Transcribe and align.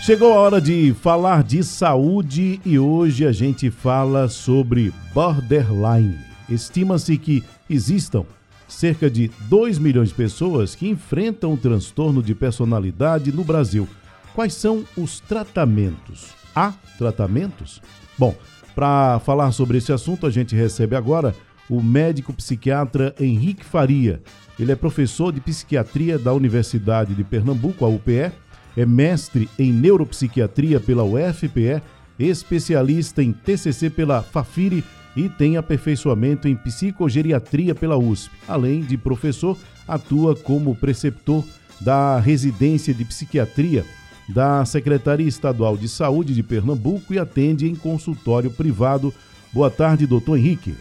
Chegou 0.00 0.32
a 0.32 0.36
hora 0.36 0.60
de 0.62 0.94
falar 0.94 1.42
de 1.42 1.62
saúde 1.62 2.58
e 2.64 2.78
hoje 2.78 3.26
a 3.26 3.32
gente 3.32 3.70
fala 3.70 4.28
sobre 4.28 4.94
borderline. 5.12 6.18
Estima-se 6.48 7.18
que 7.18 7.44
existam 7.68 8.24
cerca 8.66 9.10
de 9.10 9.30
2 9.50 9.78
milhões 9.78 10.08
de 10.08 10.14
pessoas 10.14 10.74
que 10.74 10.88
enfrentam 10.88 11.52
o 11.52 11.56
transtorno 11.56 12.22
de 12.22 12.34
personalidade 12.34 13.30
no 13.30 13.44
Brasil. 13.44 13.86
Quais 14.34 14.54
são 14.54 14.86
os 14.96 15.20
tratamentos? 15.20 16.30
Há 16.56 16.72
tratamentos? 16.96 17.82
Bom, 18.16 18.34
para 18.74 19.18
falar 19.18 19.52
sobre 19.52 19.76
esse 19.76 19.92
assunto, 19.92 20.26
a 20.26 20.30
gente 20.30 20.56
recebe 20.56 20.96
agora 20.96 21.34
o 21.68 21.82
médico 21.82 22.32
psiquiatra 22.32 23.14
Henrique 23.20 23.66
Faria. 23.66 24.22
Ele 24.58 24.72
é 24.72 24.76
professor 24.76 25.30
de 25.30 25.42
psiquiatria 25.42 26.18
da 26.18 26.32
Universidade 26.32 27.14
de 27.14 27.22
Pernambuco, 27.22 27.84
a 27.84 27.88
UPE 27.88 28.32
é 28.76 28.86
mestre 28.86 29.48
em 29.58 29.72
neuropsiquiatria 29.72 30.80
pela 30.80 31.04
UFPE, 31.04 31.82
especialista 32.18 33.22
em 33.22 33.32
TCC 33.32 33.90
pela 33.90 34.22
Fafiri 34.22 34.84
e 35.16 35.28
tem 35.28 35.56
aperfeiçoamento 35.56 36.46
em 36.46 36.54
psicogeriatria 36.54 37.74
pela 37.74 37.96
USP. 37.96 38.30
Além 38.46 38.82
de 38.82 38.96
professor, 38.96 39.56
atua 39.86 40.36
como 40.36 40.76
preceptor 40.76 41.44
da 41.80 42.18
residência 42.18 42.92
de 42.92 43.04
psiquiatria 43.04 43.84
da 44.28 44.64
Secretaria 44.64 45.26
Estadual 45.26 45.76
de 45.76 45.88
Saúde 45.88 46.34
de 46.34 46.42
Pernambuco 46.42 47.12
e 47.12 47.18
atende 47.18 47.68
em 47.68 47.74
consultório 47.74 48.50
privado. 48.50 49.12
Boa 49.52 49.70
tarde, 49.70 50.06
doutor 50.06 50.36
Henrique. 50.36 50.76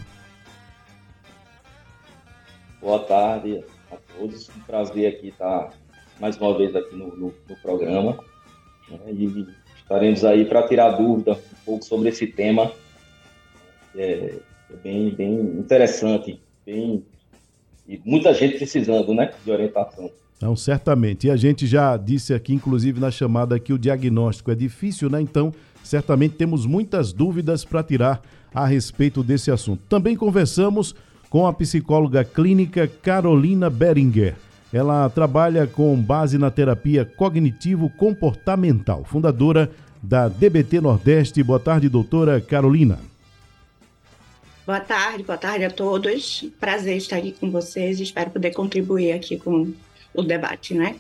Boa 2.80 3.00
tarde 3.00 3.64
a 3.92 3.98
todos. 4.16 4.50
Um 4.50 4.62
prazer 4.62 5.08
aqui 5.08 5.30
estar 5.30 5.72
mais 6.20 6.38
uma 6.38 6.58
vez 6.58 6.76
aqui 6.76 6.96
no, 6.96 7.08
no, 7.16 7.34
no 7.50 7.56
programa. 7.62 8.20
Né? 8.90 9.00
E 9.12 9.48
estaremos 9.78 10.24
aí 10.24 10.46
para 10.46 10.68
tirar 10.68 10.92
dúvida 10.92 11.34
um 11.34 11.66
pouco 11.66 11.86
sobre 11.86 12.10
esse 12.10 12.28
tema. 12.28 12.72
É, 13.96 14.36
é 14.72 14.76
bem, 14.84 15.10
bem 15.12 15.34
interessante, 15.34 16.40
bem, 16.66 17.04
e 17.88 18.00
muita 18.06 18.34
gente 18.34 18.58
precisando 18.58 19.14
né, 19.14 19.32
de 19.44 19.52
orientação. 19.52 20.12
Não, 20.40 20.56
certamente. 20.56 21.28
E 21.28 21.32
a 21.32 21.36
gente 21.36 21.66
já 21.66 21.98
disse 21.98 22.34
aqui, 22.34 22.54
inclusive 22.54 23.00
na 23.00 23.12
chamada, 23.12 23.60
que 23.60 23.74
o 23.74 23.80
diagnóstico 23.80 24.52
é 24.52 24.56
difícil, 24.56 25.10
né? 25.10 25.20
Então, 25.20 25.52
certamente 25.84 26.36
temos 26.36 26.66
muitas 26.66 27.12
dúvidas 27.12 27.66
para 27.66 27.84
tirar 27.84 28.22
a 28.54 28.66
respeito 28.66 29.22
desse 29.22 29.52
assunto. 29.52 29.82
Também 29.90 30.16
conversamos 30.16 30.96
com 31.30 31.46
a 31.46 31.52
psicóloga 31.52 32.24
clínica 32.24 32.88
Carolina 32.88 33.70
Beringer. 33.70 34.36
Ela 34.72 35.10
trabalha 35.10 35.66
com 35.66 36.00
base 36.00 36.38
na 36.38 36.52
terapia 36.52 37.04
cognitivo-comportamental, 37.04 39.04
fundadora 39.04 39.72
da 40.02 40.28
DBT 40.28 40.80
Nordeste. 40.80 41.42
Boa 41.42 41.60
tarde, 41.60 41.90
doutora 41.90 42.40
Carolina. 42.40 43.00
Boa 44.66 44.80
tarde, 44.80 45.24
boa 45.24 45.38
tarde 45.38 45.66
a 45.66 45.72
todos. 45.72 46.46
Prazer 46.60 46.98
estar 46.98 47.18
aqui 47.18 47.32
com 47.32 47.50
vocês. 47.50 48.00
Espero 48.00 48.30
poder 48.30 48.52
contribuir 48.52 49.14
aqui 49.14 49.38
com 49.38 49.74
o 50.14 50.22
debate, 50.22 50.76
né? 50.76 50.96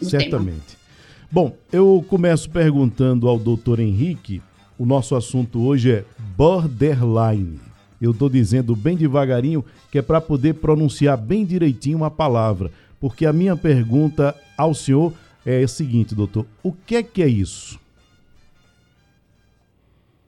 Certamente. 0.00 0.76
Tema. 0.76 0.82
Bom, 1.30 1.56
eu 1.72 2.04
começo 2.06 2.50
perguntando 2.50 3.26
ao 3.26 3.38
doutor 3.38 3.80
Henrique. 3.80 4.42
O 4.78 4.84
nosso 4.84 5.16
assunto 5.16 5.62
hoje 5.62 5.90
é 5.90 6.04
borderline. 6.36 7.58
Eu 8.02 8.10
estou 8.10 8.28
dizendo 8.28 8.74
bem 8.74 8.96
devagarinho 8.96 9.64
que 9.90 9.98
é 9.98 10.02
para 10.02 10.20
poder 10.20 10.54
pronunciar 10.54 11.16
bem 11.16 11.44
direitinho 11.44 11.98
uma 11.98 12.10
palavra. 12.10 12.72
Porque 13.00 13.24
a 13.24 13.32
minha 13.32 13.56
pergunta 13.56 14.34
ao 14.58 14.74
senhor 14.74 15.12
é 15.46 15.62
a 15.62 15.68
seguinte, 15.68 16.12
doutor: 16.12 16.44
o 16.64 16.72
que 16.72 16.96
é 16.96 17.02
que 17.02 17.22
é 17.22 17.28
isso? 17.28 17.80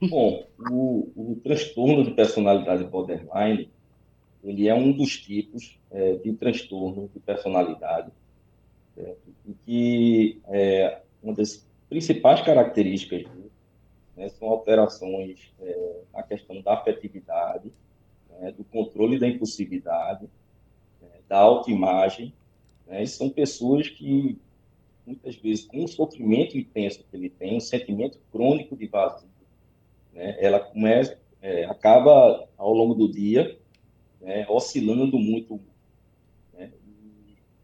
Bom, 0.00 0.46
o, 0.70 1.08
o 1.16 1.40
transtorno 1.42 2.04
de 2.04 2.12
personalidade 2.12 2.84
borderline 2.84 3.68
ele 4.44 4.68
é 4.68 4.74
um 4.74 4.92
dos 4.92 5.16
tipos 5.16 5.78
é, 5.90 6.16
de 6.16 6.32
transtorno 6.34 7.10
de 7.12 7.18
personalidade 7.18 8.10
é, 8.96 9.14
que 9.64 10.38
é, 10.48 11.00
uma 11.22 11.34
das 11.34 11.66
principais 11.88 12.42
características 12.42 13.24
né, 14.16 14.28
são 14.28 14.48
alterações 14.48 15.40
na 16.14 16.22
questão 16.22 16.60
da 16.62 16.74
afetividade, 16.74 17.72
né, 18.30 18.52
do 18.52 18.64
controle 18.64 19.18
da 19.18 19.28
impulsividade, 19.28 20.28
é, 21.02 21.06
da 21.28 21.38
autoimagem 21.38 22.32
né? 22.86 23.04
são 23.06 23.30
pessoas 23.30 23.88
que, 23.88 24.38
muitas 25.06 25.36
vezes, 25.36 25.64
com 25.64 25.84
o 25.84 25.88
sofrimento 25.88 26.56
intenso 26.56 27.04
que 27.10 27.16
ele 27.16 27.30
tem, 27.30 27.56
um 27.56 27.60
sentimento 27.60 28.18
crônico 28.30 28.76
de 28.76 28.86
vazio, 28.86 29.28
né? 30.12 30.36
ela 30.38 30.60
começa, 30.60 31.18
é, 31.40 31.64
acaba, 31.64 32.48
ao 32.56 32.72
longo 32.72 32.94
do 32.94 33.10
dia, 33.10 33.58
né, 34.20 34.46
oscilando 34.48 35.18
muito. 35.18 35.60
Né? 36.52 36.70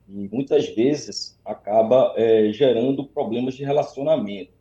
E, 0.08 0.24
e, 0.24 0.28
muitas 0.28 0.68
vezes 0.68 1.38
acaba 1.44 2.14
é, 2.16 2.52
gerando 2.52 3.04
problemas 3.04 3.54
de 3.54 3.64
relacionamento 3.64 4.52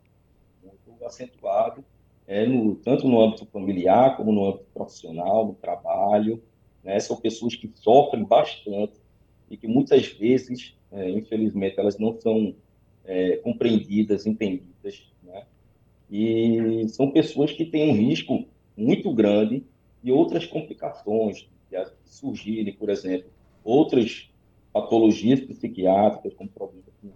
muito 0.62 1.04
acentuado, 1.04 1.84
é, 2.30 2.46
no, 2.46 2.76
tanto 2.76 3.08
no 3.08 3.20
âmbito 3.20 3.44
familiar 3.46 4.16
como 4.16 4.30
no 4.30 4.46
âmbito 4.46 4.66
profissional, 4.72 5.48
no 5.48 5.54
trabalho. 5.54 6.40
Né? 6.84 7.00
São 7.00 7.16
pessoas 7.16 7.56
que 7.56 7.68
sofrem 7.74 8.22
bastante 8.22 8.92
e 9.50 9.56
que 9.56 9.66
muitas 9.66 10.06
vezes, 10.06 10.76
é, 10.92 11.10
infelizmente, 11.10 11.80
elas 11.80 11.98
não 11.98 12.16
são 12.20 12.54
é, 13.04 13.38
compreendidas, 13.38 14.26
entendidas, 14.26 15.02
né? 15.24 15.44
E 16.08 16.86
são 16.88 17.10
pessoas 17.10 17.50
que 17.50 17.64
têm 17.64 17.90
um 17.90 17.96
risco 17.96 18.44
muito 18.76 19.12
grande 19.12 19.64
de 20.02 20.12
outras 20.12 20.46
complicações 20.46 21.48
de 21.68 21.84
surgirem, 22.04 22.72
por 22.72 22.90
exemplo, 22.90 23.28
outras 23.64 24.30
patologias 24.72 25.40
psiquiátricas, 25.40 26.34
como 26.34 26.48
problemas 26.48 26.84
de 27.02 27.08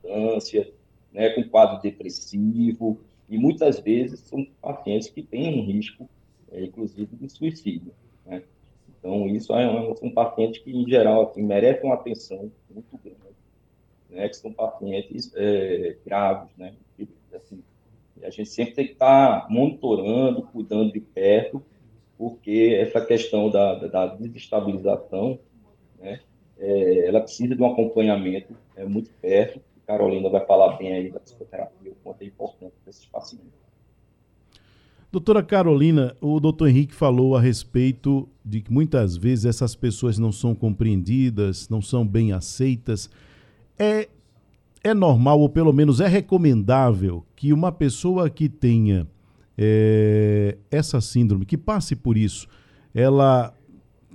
substância, 0.00 0.72
né, 1.12 1.30
com 1.30 1.44
quadro 1.44 1.82
depressivo, 1.82 2.98
e 3.32 3.38
muitas 3.38 3.80
vezes 3.80 4.20
são 4.20 4.46
pacientes 4.60 5.08
que 5.08 5.22
têm 5.22 5.58
um 5.58 5.64
risco, 5.64 6.06
é, 6.50 6.64
inclusive, 6.64 7.16
de 7.16 7.30
suicídio. 7.30 7.94
Né? 8.26 8.42
Então, 8.86 9.26
isso 9.26 9.54
é 9.54 9.66
um, 9.66 9.94
um 10.02 10.10
paciente 10.10 10.60
que, 10.60 10.70
em 10.70 10.86
geral, 10.86 11.22
assim, 11.22 11.42
merece 11.42 11.82
uma 11.82 11.94
atenção 11.94 12.52
muito 12.70 13.00
grande, 13.02 13.18
né? 14.10 14.28
Que 14.28 14.36
são 14.36 14.52
pacientes 14.52 15.32
é, 15.34 15.96
graves, 16.04 16.50
né? 16.58 16.74
Assim, 17.34 17.62
a 18.22 18.28
gente 18.28 18.50
sempre 18.50 18.74
tem 18.74 18.86
que 18.86 18.92
estar 18.92 19.48
monitorando, 19.48 20.42
cuidando 20.42 20.92
de 20.92 21.00
perto, 21.00 21.62
porque 22.18 22.76
essa 22.78 23.00
questão 23.04 23.48
da, 23.48 23.76
da 23.76 24.06
desestabilização, 24.08 25.38
né? 25.98 26.20
É, 26.58 27.06
ela 27.06 27.22
precisa 27.22 27.56
de 27.56 27.62
um 27.62 27.66
acompanhamento 27.66 28.54
é, 28.76 28.84
muito 28.84 29.10
perto. 29.22 29.58
Carolina 29.86 30.28
vai 30.28 30.44
falar 30.46 30.76
bem 30.76 30.92
aí 30.92 31.10
da 31.10 31.20
psicoterapia, 31.20 31.92
o 31.92 31.94
quanto 32.02 32.22
é 32.22 32.26
importante 32.26 32.74
para 32.82 32.90
esses 32.90 33.06
pacientes. 33.06 33.62
Doutora 35.10 35.42
Carolina, 35.42 36.16
o 36.22 36.40
doutor 36.40 36.68
Henrique 36.68 36.94
falou 36.94 37.36
a 37.36 37.40
respeito 37.40 38.26
de 38.42 38.62
que 38.62 38.72
muitas 38.72 39.14
vezes 39.14 39.44
essas 39.44 39.74
pessoas 39.74 40.18
não 40.18 40.32
são 40.32 40.54
compreendidas, 40.54 41.68
não 41.68 41.82
são 41.82 42.06
bem 42.06 42.32
aceitas. 42.32 43.10
É, 43.78 44.08
é 44.82 44.94
normal, 44.94 45.38
ou 45.40 45.50
pelo 45.50 45.72
menos 45.72 46.00
é 46.00 46.06
recomendável, 46.06 47.26
que 47.36 47.52
uma 47.52 47.70
pessoa 47.70 48.30
que 48.30 48.48
tenha 48.48 49.06
é, 49.58 50.56
essa 50.70 50.98
síndrome, 51.00 51.44
que 51.44 51.58
passe 51.58 51.94
por 51.94 52.16
isso, 52.16 52.48
ela 52.94 53.54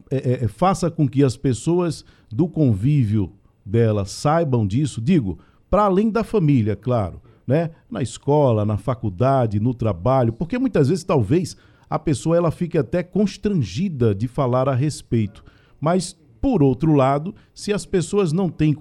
é, 0.10 0.46
é, 0.46 0.48
faça 0.48 0.90
com 0.90 1.08
que 1.08 1.24
as 1.24 1.38
pessoas 1.38 2.04
do 2.30 2.48
convívio 2.48 3.32
dela 3.66 4.04
saibam 4.06 4.66
disso, 4.66 5.00
digo, 5.00 5.38
para 5.70 5.84
além 5.84 6.10
da 6.10 6.24
família, 6.24 6.76
claro 6.76 7.22
né? 7.48 7.72
Na 7.90 8.02
escola, 8.02 8.66
na 8.66 8.78
faculdade, 8.78 9.60
no 9.60 9.74
trabalho, 9.74 10.34
porque 10.34 10.60
muitas 10.60 10.90
vezes 10.90 11.06
talvez 11.06 11.56
a 11.90 11.98
pessoa 11.98 12.36
ela 12.36 12.52
fique 12.52 12.78
até 12.78 13.02
constrangida 13.02 14.14
de 14.14 14.28
falar 14.28 14.68
a 14.68 14.76
respeito. 14.76 15.44
Mas 15.80 16.18
por 16.42 16.62
outro 16.62 16.94
lado, 16.94 17.34
se 17.54 17.72
as 17.72 17.86
pessoas 17.86 18.34
não 18.34 18.50
têm 18.50 18.76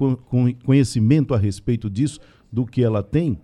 conhecimento 0.65 1.33
a 1.33 1.39
respeito 1.39 1.89
disso, 1.89 2.19
do 2.53 2.67
que 2.67 2.83
ela 2.83 3.03
tem, 3.03 3.39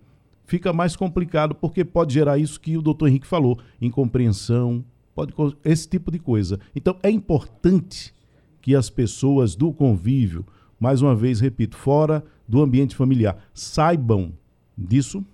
fica 0.44 0.72
mais 0.72 0.96
complicado 0.96 1.54
porque 1.54 1.84
pode 1.84 2.12
gerar 2.12 2.36
isso 2.38 2.60
que 2.60 2.76
o 2.76 2.82
doutor 2.82 3.08
Henrique 3.08 3.26
falou, 3.26 3.58
incompreensão, 3.80 4.84
pode 5.14 5.32
esse 5.64 5.88
tipo 5.88 6.10
de 6.10 6.18
coisa. 6.18 6.58
Então 6.74 6.96
é 7.02 7.10
importante 7.10 8.12
que 8.60 8.74
as 8.74 8.90
pessoas 8.90 9.54
do 9.54 9.72
convívio, 9.72 10.44
mais 10.78 11.00
uma 11.00 11.14
vez 11.14 11.40
repito, 11.40 11.76
fora 11.76 12.24
do 12.52 12.60
ambiente 12.60 12.94
familiar, 12.94 13.42
saibam 13.54 14.30
disso 14.76 15.24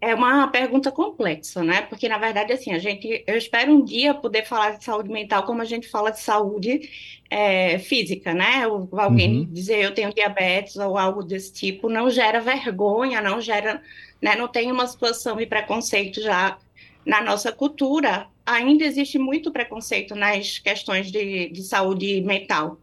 é 0.00 0.14
uma 0.14 0.48
pergunta 0.48 0.92
complexa, 0.92 1.64
né? 1.64 1.80
Porque, 1.80 2.06
na 2.10 2.18
verdade, 2.18 2.52
assim, 2.52 2.72
a 2.72 2.78
gente, 2.78 3.24
eu 3.26 3.38
espero 3.38 3.72
um 3.72 3.82
dia 3.82 4.12
poder 4.12 4.44
falar 4.44 4.76
de 4.76 4.84
saúde 4.84 5.10
mental 5.10 5.44
como 5.44 5.62
a 5.62 5.64
gente 5.64 5.88
fala 5.88 6.10
de 6.10 6.20
saúde 6.20 6.90
é, 7.30 7.78
física, 7.78 8.34
né? 8.34 8.64
alguém 8.92 9.38
uhum. 9.38 9.44
dizer 9.50 9.82
eu 9.82 9.94
tenho 9.94 10.12
diabetes 10.12 10.76
ou 10.76 10.98
algo 10.98 11.22
desse 11.22 11.54
tipo 11.54 11.88
não 11.88 12.10
gera 12.10 12.38
vergonha, 12.38 13.22
não 13.22 13.40
gera, 13.40 13.80
né? 14.20 14.36
Não 14.36 14.46
tem 14.46 14.70
uma 14.70 14.86
situação 14.86 15.36
de 15.36 15.46
preconceito 15.46 16.20
já 16.20 16.58
na 17.06 17.22
nossa 17.22 17.50
cultura. 17.50 18.26
Ainda 18.44 18.84
existe 18.84 19.18
muito 19.18 19.50
preconceito 19.50 20.14
nas 20.14 20.58
questões 20.58 21.10
de, 21.10 21.48
de 21.48 21.62
saúde 21.62 22.20
mental. 22.20 22.78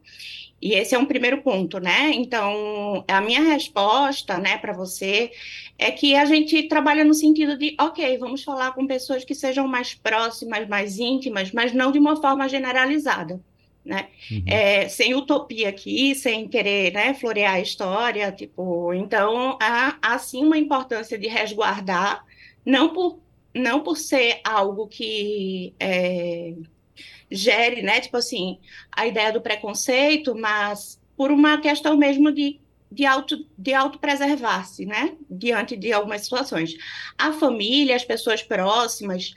E 0.61 0.73
esse 0.73 0.93
é 0.93 0.97
um 0.97 1.05
primeiro 1.05 1.41
ponto, 1.41 1.79
né? 1.79 2.11
Então, 2.13 3.03
a 3.07 3.19
minha 3.19 3.41
resposta, 3.41 4.37
né, 4.37 4.57
para 4.57 4.73
você 4.73 5.31
é 5.77 5.89
que 5.89 6.15
a 6.15 6.23
gente 6.25 6.63
trabalha 6.63 7.03
no 7.03 7.15
sentido 7.15 7.57
de, 7.57 7.75
ok, 7.79 8.17
vamos 8.19 8.43
falar 8.43 8.73
com 8.73 8.85
pessoas 8.85 9.25
que 9.25 9.33
sejam 9.33 9.67
mais 9.67 9.95
próximas, 9.95 10.67
mais 10.67 10.99
íntimas, 10.99 11.51
mas 11.51 11.73
não 11.73 11.91
de 11.91 11.97
uma 11.97 12.15
forma 12.21 12.47
generalizada, 12.47 13.41
né? 13.83 14.09
Uhum. 14.29 14.43
É, 14.45 14.87
sem 14.87 15.15
utopia 15.15 15.69
aqui, 15.69 16.13
sem 16.13 16.47
querer, 16.47 16.93
né, 16.93 17.15
florear 17.15 17.55
a 17.55 17.59
história, 17.59 18.31
tipo, 18.31 18.93
então 18.93 19.57
há, 19.59 19.97
há 19.99 20.19
sim 20.19 20.45
uma 20.45 20.57
importância 20.57 21.17
de 21.17 21.27
resguardar, 21.27 22.23
não 22.63 22.89
por 22.93 23.19
não 23.53 23.81
por 23.81 23.97
ser 23.97 24.39
algo 24.45 24.87
que 24.87 25.73
é, 25.77 26.53
gere, 27.31 27.81
né, 27.81 28.01
tipo 28.01 28.17
assim, 28.17 28.59
a 28.91 29.07
ideia 29.07 29.31
do 29.31 29.41
preconceito, 29.41 30.35
mas 30.35 30.99
por 31.15 31.31
uma 31.31 31.59
questão 31.59 31.97
mesmo 31.97 32.31
de 32.31 32.59
de 32.91 33.05
auto 33.05 33.47
de 33.57 33.73
autopreservar-se, 33.73 34.85
né, 34.85 35.15
diante 35.29 35.77
de 35.77 35.93
algumas 35.93 36.23
situações. 36.23 36.75
A 37.17 37.31
família, 37.31 37.95
as 37.95 38.03
pessoas 38.03 38.43
próximas, 38.43 39.33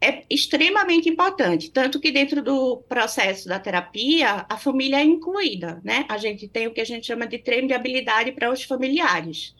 é 0.00 0.24
extremamente 0.30 1.08
importante, 1.08 1.70
tanto 1.70 2.00
que 2.00 2.10
dentro 2.10 2.42
do 2.42 2.78
processo 2.88 3.48
da 3.48 3.58
terapia, 3.58 4.46
a 4.48 4.56
família 4.56 4.96
é 4.96 5.04
incluída, 5.04 5.80
né? 5.84 6.04
A 6.08 6.18
gente 6.18 6.48
tem 6.48 6.66
o 6.66 6.72
que 6.72 6.80
a 6.80 6.86
gente 6.86 7.06
chama 7.06 7.26
de 7.26 7.38
treino 7.38 7.68
de 7.68 7.74
habilidade 7.74 8.32
para 8.32 8.50
os 8.50 8.62
familiares, 8.62 9.54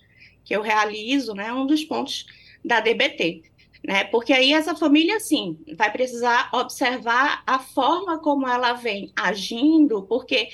que 0.45 0.55
eu 0.55 0.63
realizo, 0.63 1.35
né, 1.35 1.53
um 1.53 1.67
dos 1.67 1.85
pontos 1.85 2.27
da 2.65 2.81
DBT 2.81 3.43
né? 3.87 4.03
Porque 4.03 4.33
aí 4.33 4.53
essa 4.53 4.75
família, 4.75 5.21
sim, 5.21 5.59
vai 5.77 5.93
precisar 5.93 6.51
observar 6.53 7.45
a 7.47 7.61
forma 7.61 8.19
como 8.19 8.49
ela 8.49 8.73
vem 8.73 9.13
agindo, 9.15 10.03
porque 10.03 10.49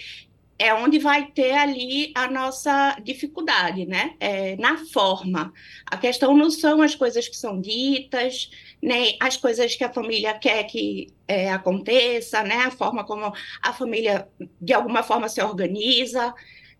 é 0.58 0.74
onde 0.74 0.98
vai 0.98 1.26
ter 1.28 1.52
ali 1.52 2.12
a 2.14 2.30
nossa 2.30 2.94
dificuldade, 3.02 3.86
né? 3.86 4.14
É, 4.20 4.54
na 4.56 4.76
forma. 4.92 5.50
A 5.86 5.96
questão 5.96 6.36
não 6.36 6.50
são 6.50 6.82
as 6.82 6.94
coisas 6.94 7.26
que 7.26 7.36
são 7.36 7.58
ditas, 7.58 8.50
nem 8.82 9.16
as 9.18 9.38
coisas 9.38 9.74
que 9.74 9.82
a 9.82 9.92
família 9.92 10.34
quer 10.34 10.64
que 10.64 11.06
é, 11.26 11.50
aconteça, 11.50 12.42
né? 12.42 12.56
A 12.56 12.70
forma 12.70 13.02
como 13.02 13.32
a 13.62 13.72
família, 13.72 14.28
de 14.60 14.74
alguma 14.74 15.02
forma, 15.02 15.26
se 15.26 15.42
organiza. 15.42 16.34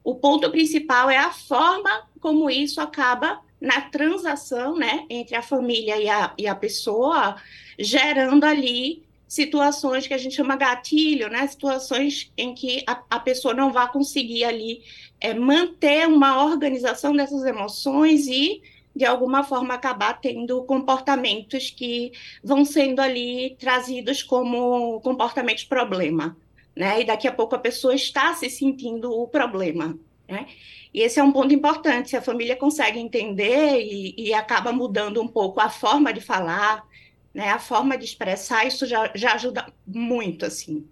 O 0.04 0.16
ponto 0.16 0.50
principal 0.50 1.08
é 1.08 1.16
a 1.16 1.32
forma 1.32 2.10
como 2.20 2.50
isso 2.50 2.78
acaba 2.78 3.40
na 3.62 3.81
transação 3.81 4.76
né, 4.76 5.06
entre 5.09 5.37
a 5.37 5.41
família 5.41 5.97
e 5.97 6.09
a, 6.09 6.35
e 6.37 6.49
a 6.49 6.55
pessoa, 6.55 7.37
gerando 7.79 8.43
ali 8.43 9.05
situações 9.29 10.05
que 10.05 10.12
a 10.12 10.19
gente 10.19 10.35
chama 10.35 10.56
gatilho, 10.56 11.31
né? 11.31 11.47
Situações 11.47 12.31
em 12.37 12.53
que 12.55 12.82
a, 12.87 13.03
a 13.09 13.20
pessoa 13.20 13.55
não 13.55 13.73
vai 13.73 13.91
conseguir 13.91 14.44
ali 14.44 14.82
é, 15.20 15.32
manter 15.32 16.09
uma 16.09 16.44
organização 16.44 17.14
dessas 17.14 17.44
emoções 17.44 18.26
e 18.26 18.61
de 18.94 19.06
alguma 19.06 19.44
forma 19.44 19.75
acabar 19.75 20.20
tendo 20.20 20.64
comportamentos 20.64 21.70
que 21.70 22.12
vão 22.43 22.64
sendo 22.64 23.00
ali 23.00 23.56
trazidos 23.59 24.23
como 24.23 25.00
comportamentos 25.00 25.64
problema, 25.64 26.37
né? 26.75 27.00
E 27.00 27.05
daqui 27.05 27.29
a 27.29 27.32
pouco 27.32 27.55
a 27.55 27.61
pessoa 27.61 27.94
está 27.94 28.35
se 28.35 28.50
sentindo 28.50 29.12
o 29.12 29.29
problema, 29.29 29.97
né? 30.32 30.46
E 30.93 31.00
esse 31.00 31.20
é 31.20 31.23
um 31.23 31.32
ponto 31.32 31.55
importante. 31.55 32.11
Se 32.11 32.17
a 32.17 32.23
família 32.23 32.56
consegue 32.56 32.99
entender 32.99 33.81
e, 33.81 34.14
e 34.19 34.34
acaba 34.34 34.73
mudando 34.73 35.23
um 35.23 35.29
pouco 35.29 35.61
a 35.61 35.70
forma 35.70 36.12
de 36.12 36.20
falar, 36.20 36.84
né, 37.32 37.50
a 37.50 37.58
forma 37.58 37.96
de 37.96 38.05
expressar, 38.05 38.67
isso 38.67 38.87
já, 38.87 39.11
já 39.14 39.32
ajuda 39.34 39.67
muito, 39.87 40.44
assim. 40.44 40.84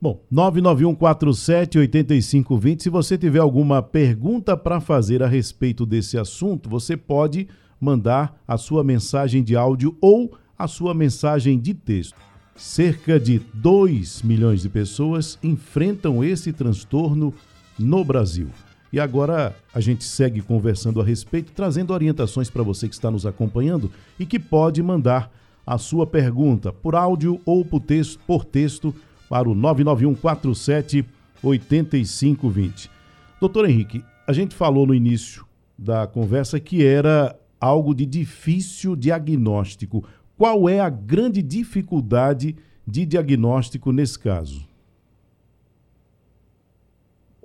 Bom, 0.00 0.20
991478520. 0.32 2.82
Se 2.82 2.88
você 2.88 3.18
tiver 3.18 3.40
alguma 3.40 3.82
pergunta 3.82 4.56
para 4.56 4.80
fazer 4.80 5.22
a 5.22 5.26
respeito 5.26 5.84
desse 5.84 6.16
assunto, 6.16 6.70
você 6.70 6.96
pode 6.96 7.48
mandar 7.80 8.40
a 8.46 8.56
sua 8.56 8.84
mensagem 8.84 9.42
de 9.42 9.56
áudio 9.56 9.96
ou 10.00 10.38
a 10.56 10.68
sua 10.68 10.94
mensagem 10.94 11.58
de 11.58 11.74
texto. 11.74 12.16
Cerca 12.54 13.20
de 13.20 13.40
2 13.54 14.22
milhões 14.22 14.62
de 14.62 14.68
pessoas 14.68 15.36
enfrentam 15.42 16.22
esse 16.24 16.52
transtorno 16.52 17.34
no 17.78 18.04
Brasil. 18.04 18.48
E 18.92 18.98
agora 18.98 19.54
a 19.74 19.80
gente 19.80 20.04
segue 20.04 20.40
conversando 20.40 21.00
a 21.00 21.04
respeito, 21.04 21.52
trazendo 21.52 21.92
orientações 21.92 22.48
para 22.48 22.62
você 22.62 22.88
que 22.88 22.94
está 22.94 23.10
nos 23.10 23.26
acompanhando 23.26 23.90
e 24.18 24.24
que 24.24 24.38
pode 24.38 24.82
mandar 24.82 25.30
a 25.66 25.76
sua 25.76 26.06
pergunta 26.06 26.72
por 26.72 26.94
áudio 26.94 27.40
ou 27.44 27.64
por 27.64 27.80
texto, 27.80 28.18
por 28.26 28.44
texto 28.44 28.94
para 29.28 29.48
o 29.48 29.54
99147 29.54 31.04
8520. 31.42 32.90
Doutor 33.38 33.68
Henrique, 33.68 34.02
a 34.26 34.32
gente 34.32 34.54
falou 34.54 34.86
no 34.86 34.94
início 34.94 35.44
da 35.78 36.06
conversa 36.06 36.58
que 36.58 36.84
era 36.84 37.38
algo 37.60 37.94
de 37.94 38.06
difícil 38.06 38.96
diagnóstico. 38.96 40.04
Qual 40.36 40.68
é 40.68 40.80
a 40.80 40.88
grande 40.88 41.42
dificuldade 41.42 42.56
de 42.86 43.04
diagnóstico 43.04 43.92
nesse 43.92 44.18
caso? 44.18 44.67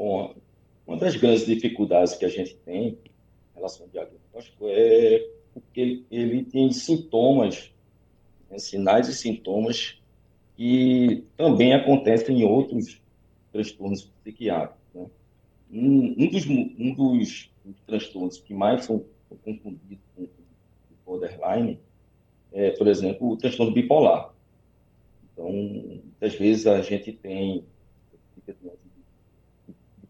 Bom, 0.03 0.35
uma 0.85 0.97
das 0.97 1.15
grandes 1.15 1.45
dificuldades 1.45 2.13
que 2.15 2.25
a 2.25 2.29
gente 2.29 2.55
tem 2.65 2.89
em 2.89 2.97
relação 3.55 3.85
ao 3.85 3.89
diagnóstico 3.89 4.67
é 4.67 5.29
porque 5.53 5.79
ele, 5.79 6.05
ele 6.11 6.43
tem 6.43 6.69
sintomas, 6.73 7.71
né, 8.49 8.59
sinais 8.59 9.07
e 9.07 9.13
sintomas 9.13 10.01
que 10.57 11.23
também 11.37 11.73
acontecem 11.73 12.41
em 12.41 12.43
outros 12.43 13.01
transtornos 13.53 14.03
psiquiátricos. 14.21 14.83
Né? 14.93 15.05
Um, 15.71 16.15
um, 16.17 16.27
dos, 16.27 16.45
um 16.47 16.93
dos, 16.93 17.49
transtornos 17.87 18.39
que 18.39 18.53
mais 18.53 18.83
são 18.83 19.05
confundidos 19.45 20.03
com 20.17 20.23
o 20.23 20.29
borderline 21.05 21.79
é, 22.51 22.71
por 22.71 22.89
exemplo, 22.89 23.29
o 23.29 23.37
transtorno 23.37 23.71
bipolar. 23.71 24.33
Então, 25.31 25.49
muitas 25.49 26.35
vezes 26.35 26.67
a 26.67 26.81
gente 26.81 27.13
tem 27.13 27.63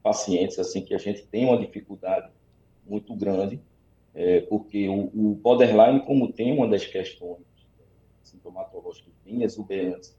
pacientes 0.04 0.60
assim 0.60 0.82
que 0.82 0.94
a 0.94 0.98
gente 0.98 1.24
tem 1.24 1.46
uma 1.46 1.58
dificuldade 1.58 2.30
muito 2.86 3.16
grande, 3.16 3.60
é, 4.14 4.42
porque 4.42 4.88
o, 4.90 5.06
o, 5.06 5.36
borderline, 5.36 6.02
como 6.02 6.32
tem 6.32 6.52
uma 6.52 6.68
das 6.68 6.86
questões 6.86 7.42
sintomatológicas 8.22 9.14
bem 9.26 9.42
exuberantes, 9.42 10.16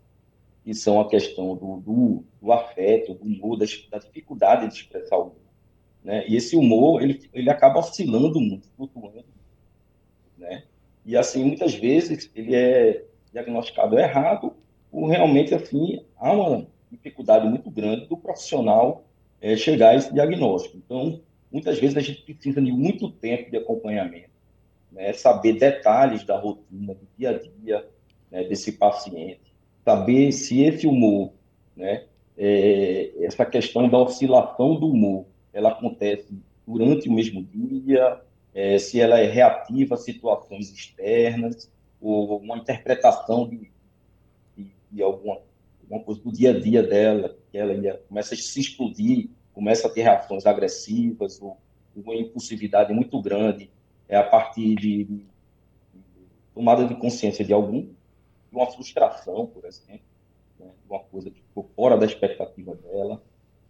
que 0.64 0.74
são 0.74 0.98
a 1.00 1.08
questão 1.08 1.54
do, 1.54 1.76
do, 1.80 2.24
do 2.40 2.52
afeto, 2.52 3.14
do 3.14 3.24
humor, 3.24 3.58
da, 3.58 3.66
da, 3.90 3.98
dificuldade 3.98 4.66
de 4.68 4.74
expressar 4.74 5.18
o 5.18 5.24
humor. 5.24 5.36
Né? 6.02 6.26
E 6.26 6.36
esse 6.36 6.56
humor, 6.56 7.02
ele, 7.02 7.28
ele 7.32 7.50
acaba 7.50 7.78
oscilando 7.78 8.40
muito, 8.40 8.66
flutuando. 8.68 9.26
Né? 10.38 10.64
E, 11.04 11.16
assim, 11.16 11.44
muitas 11.44 11.74
vezes, 11.74 12.30
ele 12.34 12.54
é 12.54 13.04
diagnosticado 13.30 13.98
errado, 13.98 14.54
ou 14.90 15.06
realmente, 15.06 15.54
assim, 15.54 16.02
há 16.16 16.32
uma 16.32 16.66
dificuldade 16.90 17.46
muito 17.46 17.70
grande 17.70 18.06
do 18.06 18.16
profissional 18.16 19.04
é, 19.44 19.58
chegar 19.58 19.90
a 19.90 19.94
esse 19.94 20.10
diagnóstico. 20.10 20.78
Então, 20.78 21.20
muitas 21.52 21.78
vezes 21.78 21.98
a 21.98 22.00
gente 22.00 22.22
precisa 22.22 22.62
de 22.62 22.72
muito 22.72 23.10
tempo 23.10 23.50
de 23.50 23.58
acompanhamento, 23.58 24.30
né? 24.90 25.12
saber 25.12 25.58
detalhes 25.58 26.24
da 26.24 26.38
rotina, 26.38 26.94
do 26.94 27.06
dia 27.18 27.28
a 27.28 27.38
dia 27.38 27.86
né, 28.30 28.44
desse 28.44 28.72
paciente, 28.72 29.54
saber 29.84 30.32
se 30.32 30.62
esse 30.62 30.86
humor, 30.86 31.34
né, 31.76 32.04
é, 32.38 33.12
essa 33.20 33.44
questão 33.44 33.86
da 33.86 33.98
oscilação 33.98 34.80
do 34.80 34.88
humor, 34.88 35.26
ela 35.52 35.68
acontece 35.68 36.34
durante 36.66 37.10
o 37.10 37.12
mesmo 37.12 37.44
dia, 37.44 38.22
é, 38.54 38.78
se 38.78 38.98
ela 38.98 39.20
é 39.20 39.26
reativa 39.26 39.94
a 39.94 39.98
situações 39.98 40.72
externas, 40.72 41.70
ou 42.00 42.38
uma 42.38 42.56
interpretação 42.56 43.46
de, 43.46 43.70
de, 44.56 44.70
de 44.90 45.02
alguma 45.02 45.38
uma 45.88 46.00
coisa 46.00 46.20
do 46.20 46.32
dia 46.32 46.50
a 46.50 46.60
dia 46.60 46.82
dela, 46.82 47.36
que 47.50 47.58
ela 47.58 47.74
começa 48.08 48.34
a 48.34 48.36
se 48.36 48.60
explodir, 48.60 49.28
começa 49.52 49.86
a 49.86 49.90
ter 49.90 50.02
reações 50.02 50.46
agressivas, 50.46 51.40
ou 51.40 51.56
uma 51.94 52.14
impulsividade 52.14 52.92
muito 52.92 53.20
grande, 53.22 53.70
é 54.08 54.16
a 54.16 54.22
partir 54.22 54.74
de, 54.74 55.04
de 55.04 55.26
tomada 56.54 56.84
de 56.84 56.94
consciência 56.96 57.44
de 57.44 57.52
algum 57.52 57.82
de 57.82 58.56
uma 58.56 58.66
frustração, 58.66 59.46
por 59.46 59.64
exemplo, 59.64 60.04
né, 60.58 60.70
uma 60.88 61.00
coisa 61.00 61.30
que 61.30 61.40
ficou 61.40 61.68
fora 61.74 61.96
da 61.96 62.06
expectativa 62.06 62.74
dela, 62.76 63.22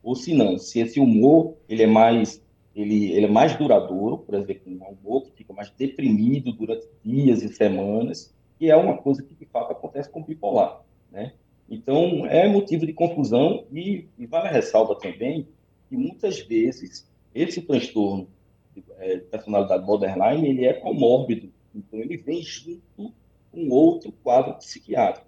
ou 0.02 0.14
se 0.14 0.34
não, 0.34 0.58
se 0.58 0.80
esse 0.80 1.00
humor 1.00 1.56
ele 1.68 1.82
é 1.82 1.86
mais 1.86 2.42
ele, 2.74 3.12
ele 3.12 3.26
é 3.26 3.30
mais 3.30 3.56
duradouro, 3.56 4.18
por 4.18 4.34
exemplo, 4.34 4.62
um 4.66 4.84
humor 4.84 5.22
que 5.22 5.30
fica 5.30 5.52
mais 5.52 5.70
deprimido 5.70 6.52
durante 6.52 6.88
dias 7.04 7.40
e 7.42 7.48
semanas, 7.48 8.34
que 8.58 8.68
é 8.68 8.76
uma 8.76 8.96
coisa 8.96 9.22
que 9.22 9.32
de 9.32 9.46
fato 9.46 9.70
acontece 9.70 10.10
com 10.10 10.20
o 10.20 10.24
bipolar, 10.24 10.80
né? 11.10 11.34
Então 11.68 12.26
é 12.26 12.48
motivo 12.48 12.86
de 12.86 12.92
confusão 12.92 13.64
e, 13.72 14.06
e 14.18 14.26
vale 14.26 14.48
a 14.48 14.52
ressalva 14.52 14.94
também 14.96 15.48
que 15.88 15.96
muitas 15.96 16.40
vezes 16.40 17.08
esse 17.34 17.62
transtorno 17.62 18.28
de 18.74 18.84
é, 18.98 19.18
personalidade 19.18 19.84
borderline 19.84 20.48
ele 20.48 20.64
é 20.64 20.72
comórbido, 20.72 21.50
então 21.74 21.98
ele 21.98 22.16
vem 22.16 22.42
junto 22.42 23.12
com 23.50 23.68
outro 23.70 24.12
quadro 24.22 24.54
psiquiátrico. 24.54 25.26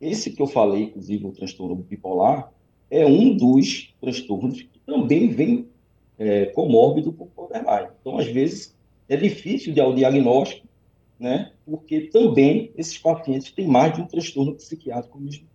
Esse 0.00 0.30
que 0.30 0.42
eu 0.42 0.46
falei, 0.46 0.84
inclusive 0.84 1.26
o 1.26 1.32
transtorno 1.32 1.76
bipolar, 1.76 2.52
é 2.90 3.04
um 3.06 3.34
dos 3.34 3.94
transtornos 4.00 4.60
que 4.62 4.78
também 4.86 5.28
vem 5.28 5.68
é, 6.18 6.46
comórbido 6.46 7.12
com 7.12 7.26
borderline. 7.26 7.88
Então, 8.00 8.18
às 8.18 8.26
vezes, 8.26 8.76
é 9.08 9.16
difícil 9.16 9.72
de 9.72 9.80
o 9.80 9.94
diagnóstico, 9.94 10.66
né? 11.18 11.52
Porque 11.64 12.02
também 12.02 12.70
esses 12.76 12.98
pacientes 12.98 13.50
têm 13.50 13.66
mais 13.66 13.94
de 13.94 14.02
um 14.02 14.06
transtorno 14.06 14.54
psiquiátrico 14.54 15.18
mesmo. 15.18 15.46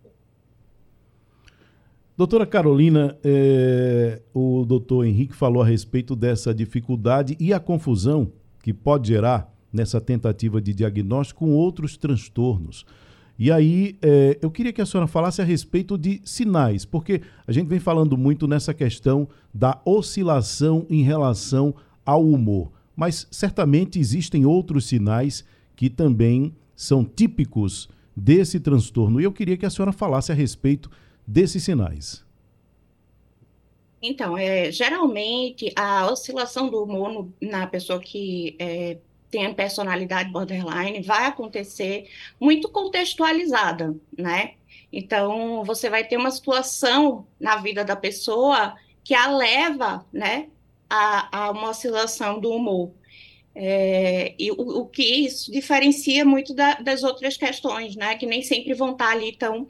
Doutora 2.14 2.44
Carolina, 2.44 3.16
é, 3.24 4.20
o 4.34 4.66
doutor 4.66 5.06
Henrique 5.06 5.34
falou 5.34 5.62
a 5.62 5.66
respeito 5.66 6.14
dessa 6.14 6.54
dificuldade 6.54 7.36
e 7.40 7.54
a 7.54 7.60
confusão 7.60 8.30
que 8.62 8.72
pode 8.72 9.08
gerar 9.08 9.50
nessa 9.72 9.98
tentativa 9.98 10.60
de 10.60 10.74
diagnóstico 10.74 11.46
com 11.46 11.52
outros 11.52 11.96
transtornos. 11.96 12.84
E 13.38 13.50
aí, 13.50 13.96
é, 14.02 14.38
eu 14.42 14.50
queria 14.50 14.74
que 14.74 14.82
a 14.82 14.86
senhora 14.86 15.06
falasse 15.06 15.40
a 15.40 15.44
respeito 15.44 15.96
de 15.96 16.20
sinais, 16.22 16.84
porque 16.84 17.22
a 17.46 17.50
gente 17.50 17.66
vem 17.66 17.80
falando 17.80 18.16
muito 18.16 18.46
nessa 18.46 18.74
questão 18.74 19.26
da 19.52 19.80
oscilação 19.86 20.86
em 20.90 21.02
relação 21.02 21.74
ao 22.04 22.22
humor. 22.22 22.70
Mas 22.94 23.26
certamente 23.30 23.98
existem 23.98 24.44
outros 24.44 24.84
sinais 24.84 25.44
que 25.74 25.88
também 25.88 26.54
são 26.76 27.04
típicos 27.04 27.88
desse 28.14 28.60
transtorno. 28.60 29.18
E 29.18 29.24
eu 29.24 29.32
queria 29.32 29.56
que 29.56 29.64
a 29.64 29.70
senhora 29.70 29.92
falasse 29.92 30.30
a 30.30 30.34
respeito 30.34 30.90
desses 31.26 31.62
sinais. 31.62 32.24
Então, 34.02 34.36
é, 34.36 34.72
geralmente 34.72 35.72
a 35.76 36.10
oscilação 36.10 36.68
do 36.68 36.82
humor 36.82 37.12
no, 37.12 37.32
na 37.40 37.66
pessoa 37.68 38.00
que 38.00 38.56
é, 38.58 38.98
tem 39.30 39.54
personalidade 39.54 40.30
borderline 40.30 41.00
vai 41.02 41.26
acontecer 41.26 42.08
muito 42.40 42.68
contextualizada, 42.68 43.94
né? 44.16 44.54
Então, 44.92 45.64
você 45.64 45.88
vai 45.88 46.04
ter 46.04 46.18
uma 46.18 46.30
situação 46.30 47.26
na 47.40 47.56
vida 47.56 47.84
da 47.84 47.96
pessoa 47.96 48.76
que 49.02 49.14
a 49.14 49.26
leva, 49.30 50.04
né, 50.12 50.48
a, 50.88 51.44
a 51.44 51.50
uma 51.50 51.70
oscilação 51.70 52.38
do 52.38 52.50
humor. 52.50 52.92
É, 53.54 54.34
e 54.38 54.50
o, 54.50 54.80
o, 54.80 54.86
que 54.86 55.02
isso 55.02 55.50
diferencia 55.50 56.24
muito 56.24 56.54
da, 56.54 56.74
das 56.74 57.02
outras 57.02 57.36
questões, 57.36 57.96
né, 57.96 58.16
que 58.16 58.26
nem 58.26 58.42
sempre 58.42 58.74
vão 58.74 58.92
estar 58.92 59.10
ali 59.10 59.36
tão 59.36 59.66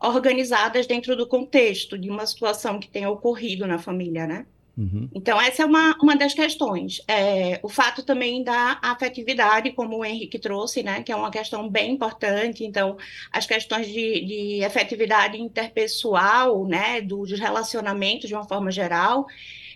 organizadas 0.00 0.86
dentro 0.86 1.14
do 1.14 1.26
contexto 1.26 1.98
de 1.98 2.08
uma 2.08 2.26
situação 2.26 2.80
que 2.80 2.88
tenha 2.88 3.10
ocorrido 3.10 3.66
na 3.66 3.78
família, 3.78 4.26
né? 4.26 4.46
Uhum. 4.80 5.10
Então, 5.14 5.38
essa 5.38 5.62
é 5.62 5.66
uma, 5.66 5.94
uma 6.02 6.16
das 6.16 6.32
questões. 6.32 7.02
É, 7.06 7.60
o 7.62 7.68
fato 7.68 8.02
também 8.02 8.42
da 8.42 8.78
afetividade, 8.80 9.72
como 9.72 9.98
o 9.98 10.04
Henrique 10.04 10.38
trouxe, 10.38 10.82
né, 10.82 11.02
que 11.02 11.12
é 11.12 11.16
uma 11.16 11.30
questão 11.30 11.68
bem 11.68 11.92
importante. 11.92 12.64
Então, 12.64 12.96
as 13.30 13.44
questões 13.44 13.86
de, 13.88 14.24
de 14.24 14.64
afetividade 14.64 15.38
interpessoal, 15.38 16.66
né, 16.66 17.02
dos 17.02 17.30
relacionamentos 17.38 18.28
de 18.28 18.34
uma 18.34 18.48
forma 18.48 18.70
geral, 18.70 19.26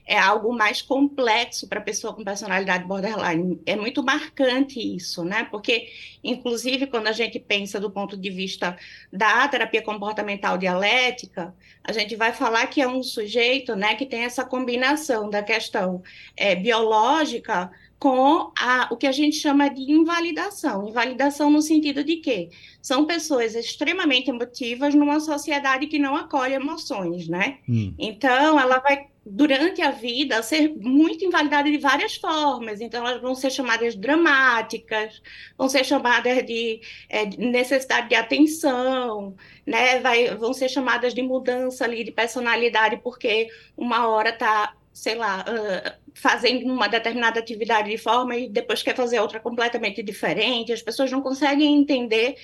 é 0.07 0.19
algo 0.19 0.53
mais 0.53 0.83
complexo 0.83 1.67
para 1.67 1.81
a 1.81 1.83
pessoa 1.83 2.13
com 2.13 2.23
personalidade 2.23 2.85
borderline. 2.85 3.61
É 3.65 3.75
muito 3.75 4.03
marcante 4.03 4.79
isso, 4.79 5.25
né? 5.25 5.45
Porque, 5.51 5.89
inclusive, 6.23 6.87
quando 6.87 7.07
a 7.07 7.13
gente 7.13 7.39
pensa 7.39 7.81
do 7.81 7.91
ponto 7.91 8.17
de 8.17 8.31
vista 8.31 8.77
da 9.13 9.49
terapia 9.49 9.83
comportamental 9.83 10.59
dialética, 10.59 11.55
a 11.83 11.93
gente 11.93 12.17
vai 12.17 12.33
falar 12.33 12.67
que 12.67 12.83
é 12.83 12.89
um 12.89 13.03
sujeito, 13.03 13.75
né, 13.75 13.95
que 13.95 14.05
tem 14.05 14.25
essa 14.25 14.45
combinação 14.45 15.31
da 15.31 15.43
questão 15.43 16.03
é, 16.37 16.55
biológica 16.55 17.71
com 17.99 18.53
a, 18.59 18.89
o 18.91 18.99
que 18.99 19.07
a 19.07 19.13
gente 19.13 19.37
chama 19.37 19.71
de 19.71 19.91
invalidação. 19.91 20.87
Invalidação 20.87 21.51
no 21.51 21.63
sentido 21.63 22.05
de 22.05 22.17
que 22.17 22.51
são 22.83 23.07
pessoas 23.07 23.55
extremamente 23.55 24.29
emotivas 24.29 24.95
numa 24.95 25.19
sociedade 25.21 25.87
que 25.87 25.99
não 25.99 26.15
acolhe 26.15 26.53
emoções, 26.53 27.27
né? 27.27 27.59
Hum. 27.67 27.95
Então, 27.99 28.61
ela 28.61 28.79
vai 28.79 29.07
durante 29.27 29.81
a 29.81 29.91
vida, 29.91 30.43
ser 30.43 30.75
muito 30.77 31.25
invalidada 31.25 31.71
de 31.71 31.79
várias 31.79 32.17
formas. 32.17 32.81
Então, 32.81 33.07
elas 33.07 33.23
vão 33.23 33.35
ser 33.35 33.51
chamadas 33.51 33.97
dramáticas, 33.97 35.23
vão 35.57 35.69
ser 35.69 35.85
chamadas 35.85 36.45
de, 36.45 36.81
é, 37.09 37.25
necessidade 37.37 38.09
de 38.09 38.15
atenção, 38.15 39.35
né? 39.67 40.01
Vai, 40.01 40.35
vão 40.37 40.53
ser 40.53 40.69
chamadas 40.69 41.15
de 41.15 41.23
mudança 41.23 41.85
ali 41.85 42.05
de 42.05 42.13
personalidade, 42.13 42.99
porque 43.03 43.49
uma 43.77 44.09
hora 44.09 44.31
está, 44.31 44.75
sei 44.93 45.15
lá, 45.15 45.45
uh, 45.49 46.05
fazendo 46.15 46.71
uma 46.71 46.89
determinada 46.89 47.41
atividade 47.41 47.91
de 47.91 47.99
forma 47.99 48.37
e 48.37 48.49
depois 48.49 48.83
quer 48.83 48.95
fazer 48.95 49.21
outra 49.21 49.41
completamente 49.41 50.03
diferente. 50.03 50.73
As 50.73 50.83
pessoas 50.83 51.11
não 51.11 51.23
conseguem 51.23 51.75
entender 51.77 52.37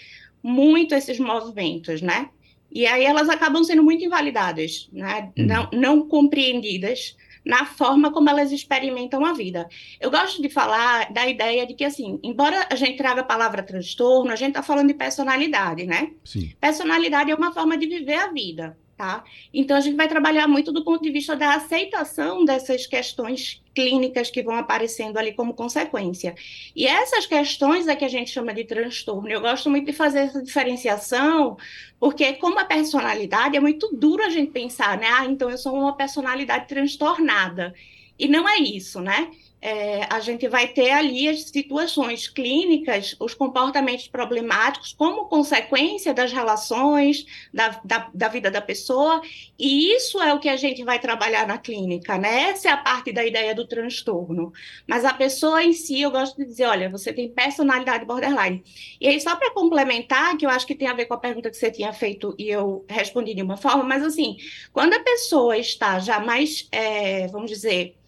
muito 0.43 0.95
esses 0.95 1.19
movimentos, 1.19 2.01
né? 2.01 2.31
E 2.71 2.87
aí 2.87 3.05
elas 3.05 3.29
acabam 3.29 3.65
sendo 3.65 3.83
muito 3.83 4.05
invalidadas, 4.05 4.89
né? 4.93 5.31
Uhum. 5.37 5.47
não, 5.47 5.69
não 5.73 6.09
compreendidas 6.09 7.17
na 7.45 7.65
forma 7.65 8.13
como 8.13 8.29
elas 8.29 8.53
experimentam 8.53 9.25
a 9.25 9.33
vida. 9.33 9.69
Eu 9.99 10.11
gosto 10.11 10.43
de 10.43 10.49
falar 10.49 11.11
da 11.13 11.27
ideia 11.27 11.67
de 11.67 11.75
que, 11.75 11.85
assim, 11.85 12.19
embora 12.23 12.67
a 12.71 12.75
gente 12.75 12.97
traga 12.97 13.23
a 13.23 13.25
palavra 13.25 13.63
transtorno, 13.63 14.31
a 14.31 14.37
gente 14.37 14.51
está 14.51 14.63
falando 14.63 14.89
de 14.89 14.95
personalidade, 14.95 15.87
né? 15.87 16.11
Sim. 16.25 16.53
Personalidade 16.61 17.31
é 17.31 17.35
uma 17.35 17.53
forma 17.53 17.77
de 17.77 17.87
viver 17.87 18.15
a 18.15 18.31
vida. 18.31 18.77
Tá? 19.01 19.25
Então, 19.55 19.79
a 19.79 19.81
gente 19.81 19.97
vai 19.97 20.07
trabalhar 20.07 20.47
muito 20.47 20.71
do 20.71 20.85
ponto 20.85 21.03
de 21.03 21.11
vista 21.11 21.35
da 21.35 21.55
aceitação 21.55 22.45
dessas 22.45 22.87
questões 22.87 23.63
clínicas 23.75 24.31
que 24.31 24.43
vão 24.43 24.55
aparecendo 24.55 25.17
ali 25.17 25.33
como 25.33 25.55
consequência. 25.55 26.35
E 26.77 26.87
essas 26.87 27.25
questões 27.25 27.89
é 27.89 27.97
que 27.97 28.05
a 28.05 28.09
gente 28.11 28.31
chama 28.31 28.53
de 28.53 28.63
transtorno. 28.65 29.31
Eu 29.31 29.41
gosto 29.41 29.71
muito 29.71 29.87
de 29.87 29.95
fazer 29.95 30.19
essa 30.19 30.43
diferenciação, 30.43 31.57
porque, 31.99 32.35
como 32.35 32.59
a 32.59 32.65
personalidade, 32.67 33.57
é 33.57 33.61
muito 33.61 33.89
duro 33.91 34.23
a 34.23 34.29
gente 34.29 34.51
pensar, 34.51 34.99
né? 34.99 35.07
Ah, 35.11 35.25
então 35.25 35.49
eu 35.49 35.57
sou 35.57 35.73
uma 35.73 35.97
personalidade 35.97 36.69
transtornada. 36.69 37.75
E 38.19 38.29
não 38.29 38.47
é 38.47 38.59
isso, 38.59 39.01
né? 39.01 39.31
É, 39.63 40.07
a 40.09 40.21
gente 40.21 40.49
vai 40.49 40.69
ter 40.69 40.91
ali 40.91 41.29
as 41.29 41.43
situações 41.43 42.29
clínicas, 42.29 43.15
os 43.21 43.35
comportamentos 43.35 44.09
problemáticos, 44.09 44.95
como 44.95 45.27
consequência 45.27 46.15
das 46.15 46.33
relações, 46.33 47.27
da, 47.53 47.81
da, 47.85 48.11
da, 48.15 48.29
vida 48.29 48.51
da 48.51 48.63
pessoa, 48.63 49.21
e 49.59 49.95
isso 49.95 50.21
é 50.21 50.33
o 50.33 50.41
que 50.41 50.49
a 50.49 50.57
gente 50.57 50.83
vai 50.83 50.99
trabalhar 50.99 51.47
na 51.47 51.59
clínica, 51.59 52.17
né? 52.17 52.51
Essa 52.51 52.69
é 52.69 52.73
a 52.73 52.77
parte 52.77 53.13
da 53.13 53.25
ideia 53.25 53.55
do 53.55 53.67
transtorno. 53.67 54.53
Mas 54.87 55.05
a 55.05 55.13
pessoa 55.13 55.63
em 55.63 55.73
si, 55.73 56.01
eu 56.01 56.11
gosto 56.11 56.37
de 56.37 56.47
dizer, 56.47 56.65
olha, 56.65 56.89
você 56.89 57.13
tem 57.13 57.29
personalidade 57.29 58.07
borderline. 58.07 58.63
E 59.01 59.07
aí, 59.07 59.21
só 59.21 59.37
para 59.37 59.53
complementar, 59.53 60.37
que 60.37 60.47
eu 60.47 60.51
acho 60.51 60.67
que 60.67 60.75
tem 60.75 60.89
a 60.89 60.95
ver 60.95 61.05
com 61.05 61.15
a 61.15 61.19
pergunta 61.19 61.51
que 61.51 61.57
você 61.57 61.71
tinha 61.71 61.93
feito 61.93 62.35
e 62.39 62.49
eu 62.49 62.85
respondi 62.89 63.35
de 63.35 63.43
uma 63.43 63.57
forma, 63.57 63.85
mas 63.85 64.03
assim, 64.03 64.37
quando 64.73 64.95
a 64.95 65.01
pessoa 65.01 65.57
está 65.59 65.99
já 65.99 66.19
mais, 66.19 66.67
é, 66.73 67.27
vamos 67.29 67.51
dizer, 67.51 68.00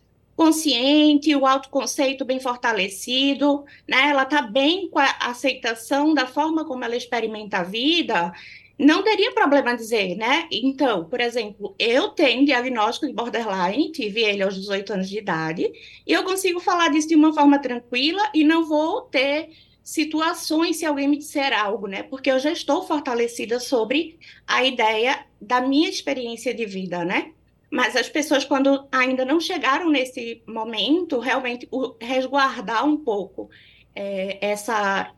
consciente, 0.43 1.37
o 1.37 1.47
autoconceito 1.47 2.25
bem 2.25 2.41
fortalecido, 2.41 3.65
né? 3.89 4.09
Ela 4.09 4.25
está 4.25 4.43
bem 4.43 4.89
com 4.89 4.99
a 4.99 5.17
aceitação 5.21 6.13
da 6.13 6.27
forma 6.27 6.65
como 6.65 6.85
ela 6.85 6.97
experimenta 6.97 7.59
a 7.59 7.63
vida, 7.63 8.33
não 8.77 9.05
teria 9.05 9.31
problema 9.33 9.77
dizer, 9.77 10.17
né? 10.17 10.49
Então, 10.51 11.05
por 11.05 11.21
exemplo, 11.21 11.77
eu 11.79 12.09
tenho 12.09 12.45
diagnóstico 12.45 13.07
de 13.07 13.13
borderline, 13.13 13.93
tive 13.93 14.21
ele 14.21 14.43
aos 14.43 14.57
18 14.57 14.95
anos 14.95 15.09
de 15.09 15.19
idade, 15.19 15.73
e 16.05 16.13
eu 16.13 16.25
consigo 16.25 16.59
falar 16.59 16.89
disso 16.89 17.07
de 17.07 17.15
uma 17.15 17.33
forma 17.33 17.61
tranquila 17.61 18.29
e 18.35 18.43
não 18.43 18.67
vou 18.67 19.03
ter 19.03 19.51
situações 19.85 20.77
se 20.77 20.85
alguém 20.85 21.07
me 21.07 21.19
disser 21.19 21.53
algo, 21.57 21.87
né? 21.87 22.03
Porque 22.03 22.31
eu 22.33 22.41
já 22.41 22.51
estou 22.51 22.83
fortalecida 22.83 23.61
sobre 23.61 24.19
a 24.45 24.65
ideia 24.65 25.25
da 25.41 25.61
minha 25.61 25.89
experiência 25.89 26.53
de 26.53 26.67
vida, 26.67 27.05
né? 27.05 27.31
Mas 27.73 27.97
as 27.97 28.07
pessoas, 28.07 28.45
quando 28.45 28.87
ainda 28.93 29.25
não 29.25 29.41
chegaram 29.41 29.89
nesse 29.89 30.43
momento, 30.47 31.19
realmente 31.19 31.67
o, 31.71 31.97
resguardar 31.99 32.85
um 32.85 32.99
pouco 32.99 33.49
é, 33.97 34.37
essa. 34.43 35.11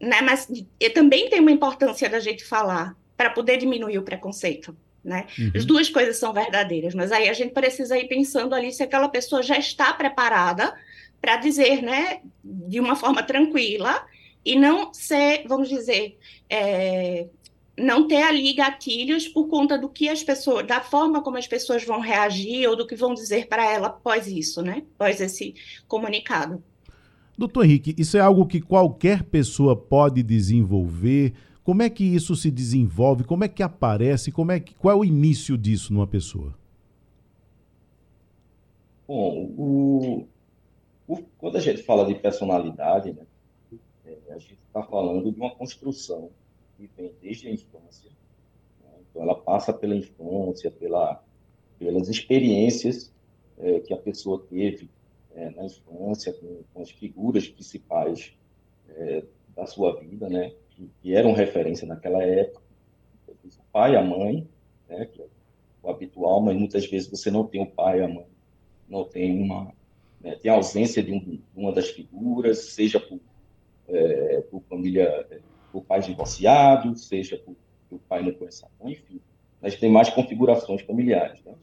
Né? 0.00 0.20
Mas 0.20 0.48
também 0.92 1.30
tem 1.30 1.38
uma 1.38 1.52
importância 1.52 2.10
da 2.10 2.18
gente 2.18 2.44
falar 2.44 2.96
para 3.16 3.30
poder 3.30 3.56
diminuir 3.56 3.98
o 3.98 4.02
preconceito. 4.02 4.76
Né? 5.04 5.28
Uhum. 5.38 5.52
As 5.54 5.64
duas 5.64 5.88
coisas 5.88 6.16
são 6.16 6.32
verdadeiras, 6.32 6.92
mas 6.92 7.12
aí 7.12 7.28
a 7.28 7.32
gente 7.32 7.52
precisa 7.52 7.96
ir 7.96 8.08
pensando 8.08 8.52
ali 8.52 8.72
se 8.72 8.82
aquela 8.82 9.08
pessoa 9.08 9.40
já 9.40 9.56
está 9.56 9.92
preparada 9.92 10.74
para 11.20 11.36
dizer, 11.36 11.82
né, 11.82 12.20
de 12.42 12.80
uma 12.80 12.96
forma 12.96 13.22
tranquila, 13.22 14.04
e 14.44 14.56
não 14.56 14.92
ser, 14.92 15.44
vamos 15.46 15.68
dizer, 15.68 16.18
é, 16.50 17.28
não 17.76 18.06
ter 18.06 18.22
ali 18.22 18.52
gatilhos 18.52 19.26
por 19.26 19.48
conta 19.48 19.78
do 19.78 19.88
que 19.88 20.08
as 20.08 20.22
pessoas, 20.22 20.66
da 20.66 20.80
forma 20.80 21.22
como 21.22 21.38
as 21.38 21.46
pessoas 21.46 21.84
vão 21.84 22.00
reagir 22.00 22.68
ou 22.68 22.76
do 22.76 22.86
que 22.86 22.94
vão 22.94 23.14
dizer 23.14 23.48
para 23.48 23.64
ela 23.70 23.88
após 23.88 24.26
isso, 24.26 24.62
né? 24.62 24.82
Após 24.94 25.20
esse 25.20 25.54
comunicado. 25.88 26.62
Doutor 27.36 27.64
Henrique, 27.64 27.94
isso 27.96 28.16
é 28.16 28.20
algo 28.20 28.46
que 28.46 28.60
qualquer 28.60 29.24
pessoa 29.24 29.74
pode 29.74 30.22
desenvolver? 30.22 31.32
Como 31.64 31.82
é 31.82 31.88
que 31.88 32.04
isso 32.04 32.36
se 32.36 32.50
desenvolve? 32.50 33.24
Como 33.24 33.42
é 33.44 33.48
que 33.48 33.62
aparece? 33.62 34.30
Como 34.30 34.52
é 34.52 34.60
que, 34.60 34.74
qual 34.74 34.94
é 34.94 34.98
o 34.98 35.04
início 35.04 35.56
disso 35.56 35.92
numa 35.92 36.06
pessoa? 36.06 36.54
Bom, 39.08 39.50
o, 39.56 40.26
o, 41.08 41.16
quando 41.38 41.56
a 41.56 41.60
gente 41.60 41.82
fala 41.82 42.06
de 42.06 42.14
personalidade, 42.14 43.12
né, 43.12 43.26
é, 44.04 44.18
a 44.30 44.38
gente 44.38 44.58
está 44.66 44.82
falando 44.82 45.30
de 45.32 45.38
uma 45.38 45.50
construção 45.50 46.30
que 46.88 46.90
vem 46.96 47.14
desde 47.20 47.48
a 47.48 47.50
infância. 47.50 48.10
Né? 48.82 48.90
Então, 49.10 49.22
ela 49.22 49.34
passa 49.34 49.72
pela 49.72 49.94
infância, 49.94 50.70
pela, 50.70 51.22
pelas 51.78 52.08
experiências 52.08 53.12
é, 53.58 53.80
que 53.80 53.92
a 53.92 53.96
pessoa 53.96 54.44
teve 54.48 54.90
é, 55.34 55.50
na 55.50 55.64
infância, 55.64 56.32
com, 56.32 56.62
com, 56.72 56.82
as 56.82 56.90
figuras 56.90 57.48
principais 57.48 58.32
é, 58.88 59.24
da 59.54 59.66
sua 59.66 59.98
vida, 60.00 60.28
né? 60.28 60.52
Que, 60.70 60.90
que, 61.00 61.14
eram 61.14 61.32
referência 61.32 61.86
naquela 61.86 62.22
época. 62.22 62.62
O 63.28 63.64
pai, 63.72 63.96
a 63.96 64.02
mãe, 64.02 64.46
né? 64.88 65.06
Que 65.06 65.22
é 65.22 65.26
o 65.82 65.90
habitual, 65.90 66.40
mas 66.40 66.56
muitas 66.56 66.86
vezes 66.86 67.08
você 67.08 67.30
não 67.30 67.46
tem 67.46 67.62
o 67.62 67.66
pai 67.66 68.02
a 68.02 68.08
mãe, 68.08 68.26
não 68.88 69.04
tem 69.04 69.42
uma 69.42 69.72
né, 70.20 70.36
tem 70.36 70.50
ausência 70.50 71.02
de, 71.02 71.12
um, 71.12 71.18
de, 71.18 71.42
uma 71.54 71.72
das 71.72 71.90
figuras, 71.90 72.58
seja 72.66 73.00
por, 73.00 73.18
é, 73.88 74.40
por 74.42 74.62
família 74.62 75.26
pais 76.02 76.06
divorciados, 76.06 77.06
seja 77.06 77.36
por, 77.38 77.56
por 77.88 77.98
pai 78.08 78.22
mãe, 78.22 78.92
enfim. 78.92 79.20
Mas 79.60 79.76
tem 79.76 79.90
mais 79.90 80.10
configurações 80.10 80.82
familiares, 80.82 81.42
né? 81.44 81.54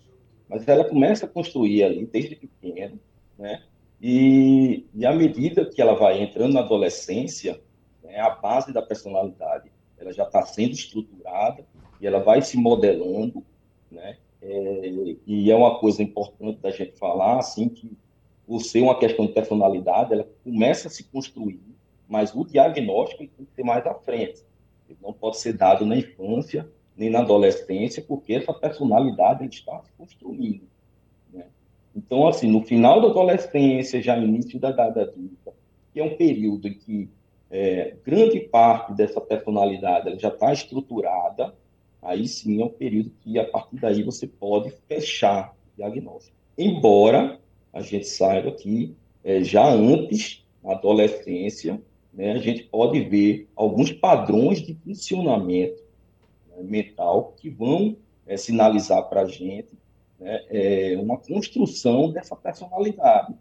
Mas 0.47 0.67
ela 0.67 0.83
começa 0.83 1.25
a 1.25 1.29
construir 1.29 1.83
ali 1.83 2.05
desde 2.05 2.35
pequeno, 2.35 2.99
né? 3.37 3.63
E, 4.01 4.85
e 4.95 5.05
à 5.05 5.13
medida 5.13 5.65
que 5.65 5.81
ela 5.81 5.93
vai 5.93 6.21
entrando 6.21 6.53
na 6.53 6.61
adolescência, 6.61 7.59
né, 8.01 8.17
a 8.19 8.29
base 8.29 8.71
da 8.71 8.81
personalidade 8.81 9.69
ela 9.97 10.13
já 10.13 10.23
está 10.23 10.41
sendo 10.43 10.71
estruturada 10.71 11.65
e 11.99 12.07
ela 12.07 12.19
vai 12.19 12.41
se 12.41 12.57
modelando, 12.57 13.43
né? 13.91 14.17
É, 14.41 15.15
e 15.27 15.51
é 15.51 15.55
uma 15.55 15.77
coisa 15.79 16.01
importante 16.01 16.61
da 16.61 16.71
gente 16.71 16.97
falar, 16.97 17.39
assim, 17.39 17.67
que 17.67 17.91
por 18.47 18.61
ser 18.61 18.81
uma 18.81 18.97
questão 18.97 19.25
de 19.25 19.33
personalidade, 19.33 20.13
ela 20.13 20.27
começa 20.43 20.87
a 20.87 20.91
se 20.91 21.03
construir 21.03 21.59
mas 22.09 22.33
o 22.33 22.43
diagnóstico 22.43 23.27
tem 23.27 23.45
que 23.45 23.53
ser 23.53 23.63
mais 23.63 23.85
à 23.85 23.93
frente. 23.93 24.43
Ele 24.89 24.97
não 25.01 25.13
pode 25.13 25.37
ser 25.37 25.53
dado 25.53 25.85
na 25.85 25.95
infância 25.95 26.67
nem 26.97 27.09
na 27.09 27.19
adolescência, 27.19 28.03
porque 28.05 28.33
essa 28.33 28.51
personalidade 28.51 29.45
está 29.45 29.79
se 29.83 29.91
construindo. 29.97 30.63
Né? 31.31 31.45
Então, 31.95 32.27
assim, 32.27 32.47
no 32.51 32.61
final 32.61 32.99
da 32.99 33.07
adolescência, 33.07 34.01
já 34.01 34.17
início 34.17 34.59
da 34.59 34.71
idade 34.71 34.99
adulta, 34.99 35.53
que 35.93 35.99
é 35.99 36.03
um 36.03 36.17
período 36.17 36.67
em 36.67 36.73
que 36.73 37.09
é, 37.49 37.95
grande 38.05 38.41
parte 38.41 38.93
dessa 38.93 39.21
personalidade 39.21 40.19
já 40.19 40.27
está 40.27 40.51
estruturada, 40.51 41.55
aí 42.01 42.27
sim 42.27 42.61
é 42.61 42.65
um 42.65 42.69
período 42.69 43.11
que, 43.21 43.39
a 43.39 43.45
partir 43.45 43.77
daí, 43.77 44.03
você 44.03 44.27
pode 44.27 44.71
fechar 44.87 45.55
o 45.73 45.77
diagnóstico. 45.77 46.35
Embora 46.57 47.39
a 47.71 47.81
gente 47.81 48.07
saiba 48.07 48.51
que, 48.51 48.93
é, 49.23 49.41
já 49.41 49.65
antes, 49.69 50.45
na 50.61 50.73
adolescência, 50.73 51.81
né, 52.13 52.31
a 52.31 52.37
gente 52.37 52.63
pode 52.63 52.99
ver 53.01 53.49
alguns 53.55 53.91
padrões 53.91 54.61
de 54.61 54.73
funcionamento 54.73 55.81
né, 56.47 56.63
mental 56.63 57.33
que 57.37 57.49
vão 57.49 57.95
é, 58.25 58.37
sinalizar 58.37 59.07
para 59.09 59.21
a 59.21 59.25
gente 59.25 59.77
né, 60.19 60.43
é, 60.49 60.97
uma 60.97 61.17
construção 61.17 62.11
dessa 62.11 62.35
personalidade 62.35 63.33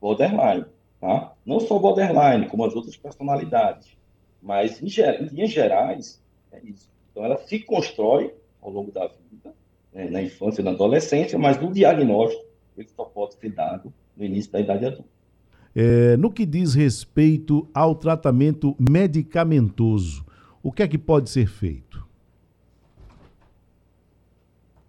borderline. 0.00 0.64
Tá? 1.00 1.32
Não 1.44 1.60
só 1.60 1.78
borderline, 1.78 2.48
como 2.48 2.64
as 2.64 2.74
outras 2.74 2.96
personalidades, 2.96 3.96
mas 4.42 4.82
em, 4.82 4.86
em 4.86 5.26
linhas 5.26 5.50
gerais, 5.50 6.22
é 6.50 6.60
isso. 6.60 6.90
Então, 7.10 7.24
ela 7.24 7.38
se 7.38 7.60
constrói 7.60 8.34
ao 8.60 8.70
longo 8.70 8.90
da 8.90 9.06
vida, 9.06 9.54
né, 9.92 10.08
na 10.10 10.22
infância 10.22 10.60
e 10.60 10.64
na 10.64 10.70
adolescência, 10.72 11.38
mas 11.38 11.62
o 11.62 11.72
diagnóstico 11.72 12.48
ele 12.76 12.88
só 12.88 13.04
pode 13.04 13.34
ser 13.34 13.50
dado 13.50 13.92
no 14.16 14.24
início 14.24 14.52
da 14.52 14.60
idade 14.60 14.86
adulta. 14.86 15.17
É, 15.80 16.16
no 16.16 16.32
que 16.32 16.44
diz 16.44 16.74
respeito 16.74 17.68
ao 17.72 17.94
tratamento 17.94 18.74
medicamentoso, 18.80 20.26
o 20.60 20.72
que 20.72 20.82
é 20.82 20.88
que 20.88 20.98
pode 20.98 21.30
ser 21.30 21.46
feito? 21.46 22.04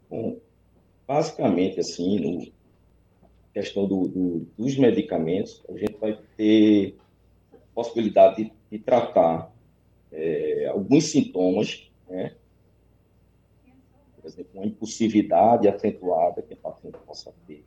Bom, 0.10 0.40
basicamente, 1.08 1.80
assim, 1.80 2.20
no 2.20 2.52
questão 3.54 3.88
do, 3.88 4.08
do, 4.08 4.48
dos 4.58 4.76
medicamentos, 4.80 5.64
a 5.70 5.74
gente 5.74 5.96
vai 5.98 6.18
ter 6.36 6.98
possibilidade 7.76 8.46
de, 8.46 8.54
de 8.72 8.80
tratar 8.80 9.54
é, 10.12 10.72
alguns 10.74 11.04
sintomas, 11.04 11.88
né? 12.10 12.34
Por 14.20 14.28
exemplo, 14.28 14.50
uma 14.56 14.66
impulsividade 14.66 15.68
acentuada 15.68 16.42
que 16.42 16.56
o 16.56 16.58
paciente 16.58 16.98
possa 17.06 17.32
ter, 17.46 17.64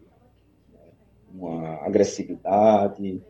uma 1.32 1.76
agressividade. 1.84 3.22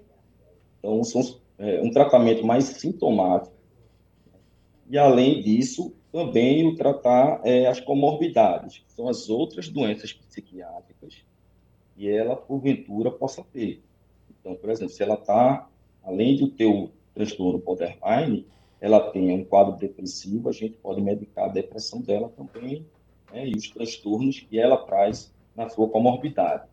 Então, 0.79 1.03
são, 1.05 1.21
é, 1.59 1.81
um 1.81 1.91
tratamento 1.91 2.45
mais 2.45 2.65
sintomático. 2.65 3.55
E, 4.89 4.99
além 4.99 5.43
disso, 5.43 5.95
também 6.11 6.67
o 6.67 6.75
tratar 6.75 7.41
é, 7.45 7.67
as 7.67 7.81
comorbidades, 7.81 8.79
que 8.79 8.93
são 8.93 9.09
as 9.09 9.31
outras 9.31 9.69
doenças 9.69 10.13
psiquiátricas 10.13 11.25
que 11.95 12.09
ela, 12.09 12.37
porventura, 12.37 13.11
possa 13.11 13.45
ter. 13.53 13.83
Então, 14.29 14.55
por 14.55 14.71
exemplo, 14.71 14.93
se 14.93 15.03
ela 15.03 15.15
está, 15.15 15.69
além 16.03 16.37
do 16.37 16.49
teu 16.51 16.91
transtorno 17.15 17.59
borderline, 17.59 18.47
ela 18.81 19.11
tem 19.11 19.33
um 19.33 19.45
quadro 19.45 19.77
depressivo, 19.77 20.49
a 20.49 20.53
gente 20.53 20.77
pode 20.79 21.01
medicar 21.01 21.45
a 21.45 21.53
depressão 21.53 22.01
dela 22.01 22.29
também, 22.31 22.85
né, 23.33 23.47
e 23.47 23.53
os 23.55 23.69
transtornos 23.69 24.41
que 24.41 24.59
ela 24.59 24.77
traz 24.77 25.33
na 25.55 25.69
sua 25.69 25.89
comorbidade. 25.89 26.72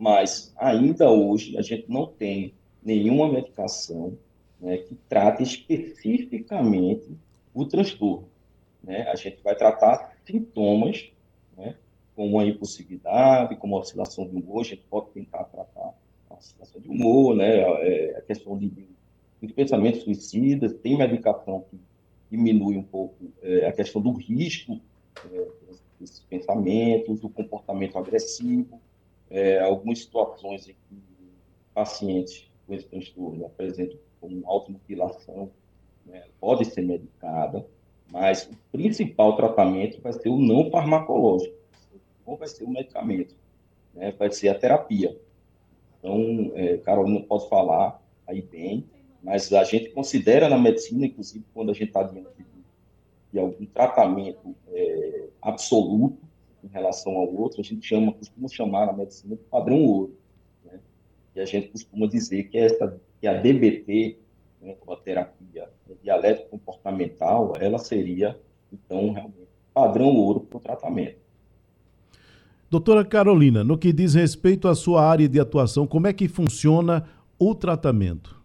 Mas 0.00 0.50
ainda 0.56 1.10
hoje 1.10 1.58
a 1.58 1.60
gente 1.60 1.84
não 1.86 2.06
tem 2.06 2.54
nenhuma 2.82 3.30
medicação 3.30 4.16
né, 4.58 4.78
que 4.78 4.94
trate 5.06 5.42
especificamente 5.42 7.14
o 7.52 7.66
transtorno. 7.66 8.26
Né? 8.82 9.02
A 9.02 9.14
gente 9.14 9.42
vai 9.42 9.54
tratar 9.54 10.16
sintomas, 10.24 11.12
né, 11.54 11.76
como 12.16 12.40
a 12.40 12.46
impulsividade, 12.46 13.56
como 13.56 13.76
a 13.76 13.80
oscilação 13.80 14.26
de 14.26 14.34
humor, 14.36 14.62
a 14.62 14.64
gente 14.64 14.82
pode 14.88 15.10
tentar 15.10 15.44
tratar 15.44 15.92
a 16.30 16.34
oscilação 16.34 16.80
de 16.80 16.88
humor, 16.88 17.36
né, 17.36 17.58
é, 17.58 18.16
a 18.16 18.22
questão 18.22 18.56
de, 18.56 18.72
de 19.42 19.52
pensamentos 19.52 20.00
suicidas, 20.00 20.72
tem 20.82 20.96
medicação 20.96 21.66
que 21.70 21.78
diminui 22.30 22.78
um 22.78 22.82
pouco 22.82 23.16
é, 23.42 23.66
a 23.66 23.72
questão 23.72 24.00
do 24.00 24.12
risco 24.12 24.80
é, 25.30 25.46
desses 26.00 26.20
pensamentos, 26.20 27.20
do 27.20 27.28
comportamento 27.28 27.98
agressivo, 27.98 28.80
é, 29.30 29.60
algumas 29.60 30.00
situações 30.00 30.68
em 30.68 30.72
que 30.72 31.02
pacientes 31.72 32.50
com 32.66 32.74
esse 32.74 32.86
transtorno 32.86 33.46
apresentam 33.46 33.98
como 34.20 34.46
automutilação, 34.46 35.50
né, 36.04 36.24
pode 36.40 36.64
ser 36.66 36.82
medicada, 36.82 37.66
mas 38.10 38.44
o 38.50 38.56
principal 38.72 39.36
tratamento 39.36 40.00
vai 40.00 40.12
ser 40.12 40.28
o 40.28 40.36
não 40.36 40.70
farmacológico, 40.70 41.56
não 42.26 42.36
vai 42.36 42.48
ser 42.48 42.64
o 42.64 42.70
medicamento, 42.70 43.34
né, 43.94 44.12
vai 44.12 44.30
ser 44.30 44.48
a 44.48 44.54
terapia. 44.54 45.16
Então, 45.98 46.52
é, 46.54 46.76
Carolina 46.78 47.20
pode 47.20 47.48
falar 47.48 48.02
aí 48.26 48.42
bem, 48.42 48.84
mas 49.22 49.52
a 49.52 49.64
gente 49.64 49.90
considera 49.90 50.48
na 50.48 50.58
medicina, 50.58 51.06
inclusive 51.06 51.44
quando 51.52 51.70
a 51.70 51.74
gente 51.74 51.88
está 51.88 52.02
diante 52.02 52.28
de, 52.36 52.44
de, 53.32 53.38
algum 53.38 53.66
tratamento 53.66 54.54
é, 54.68 55.28
absoluto, 55.42 56.18
em 56.64 56.68
relação 56.68 57.16
ao 57.16 57.32
outro, 57.34 57.60
a 57.60 57.64
gente 57.64 57.86
chama, 57.86 58.12
costuma 58.12 58.48
chamar 58.48 58.86
na 58.86 58.92
medicina 58.92 59.36
de 59.36 59.42
padrão 59.44 59.82
ouro. 59.84 60.16
Né? 60.64 60.78
E 61.34 61.40
a 61.40 61.44
gente 61.44 61.68
costuma 61.68 62.06
dizer 62.06 62.44
que, 62.44 62.58
essa, 62.58 63.00
que 63.20 63.26
a 63.26 63.34
DBT, 63.34 64.18
né, 64.60 64.76
a 64.88 64.96
terapia 64.96 65.68
dialético 66.02 66.50
comportamental, 66.50 67.54
ela 67.60 67.78
seria, 67.78 68.38
então, 68.72 69.12
realmente 69.12 69.50
padrão 69.72 70.14
ouro 70.16 70.40
para 70.40 70.56
o 70.58 70.60
tratamento. 70.60 71.18
Doutora 72.70 73.04
Carolina, 73.04 73.64
no 73.64 73.76
que 73.76 73.92
diz 73.92 74.14
respeito 74.14 74.68
à 74.68 74.74
sua 74.74 75.04
área 75.04 75.28
de 75.28 75.40
atuação, 75.40 75.86
como 75.86 76.06
é 76.06 76.12
que 76.12 76.28
funciona 76.28 77.08
o 77.38 77.54
tratamento? 77.54 78.40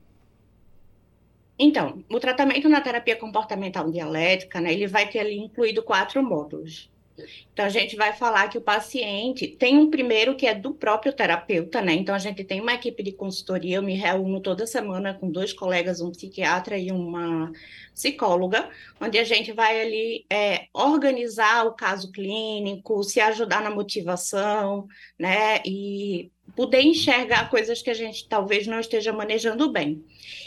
Então, 1.57 2.03
o 2.09 2.19
tratamento 2.19 2.67
na 2.67 2.81
terapia 2.81 3.15
comportamental 3.15 3.89
dialética, 3.89 4.59
né, 4.59 4.73
ele 4.73 4.87
vai 4.87 5.07
ter 5.07 5.19
ali 5.19 5.37
incluído 5.37 5.83
quatro 5.83 6.21
módulos. 6.23 6.89
Então, 7.53 7.65
a 7.65 7.69
gente 7.69 7.95
vai 7.95 8.13
falar 8.13 8.49
que 8.49 8.57
o 8.57 8.61
paciente 8.61 9.47
tem 9.47 9.77
um 9.77 9.89
primeiro 9.89 10.35
que 10.35 10.45
é 10.45 10.53
do 10.53 10.73
próprio 10.73 11.13
terapeuta, 11.13 11.81
né? 11.81 11.93
Então, 11.93 12.13
a 12.13 12.19
gente 12.19 12.43
tem 12.43 12.59
uma 12.59 12.73
equipe 12.73 13.01
de 13.01 13.13
consultoria, 13.13 13.77
eu 13.77 13.83
me 13.83 13.95
reúno 13.95 14.41
toda 14.41 14.67
semana 14.67 15.13
com 15.13 15.31
dois 15.31 15.53
colegas, 15.53 16.01
um 16.01 16.11
psiquiatra 16.11 16.77
e 16.77 16.91
uma 16.91 17.51
psicóloga, 17.93 18.69
onde 18.99 19.17
a 19.17 19.23
gente 19.23 19.53
vai 19.53 19.81
ali 19.81 20.25
é, 20.29 20.67
organizar 20.73 21.65
o 21.65 21.73
caso 21.73 22.11
clínico, 22.11 23.03
se 23.03 23.21
ajudar 23.21 23.61
na 23.61 23.69
motivação, 23.69 24.85
né? 25.17 25.61
E 25.65 26.31
poder 26.55 26.81
enxergar 26.81 27.49
coisas 27.49 27.81
que 27.81 27.89
a 27.89 27.93
gente 27.93 28.27
talvez 28.27 28.65
não 28.65 28.79
esteja 28.79 29.11
manejando 29.11 29.71
bem. 29.71 30.03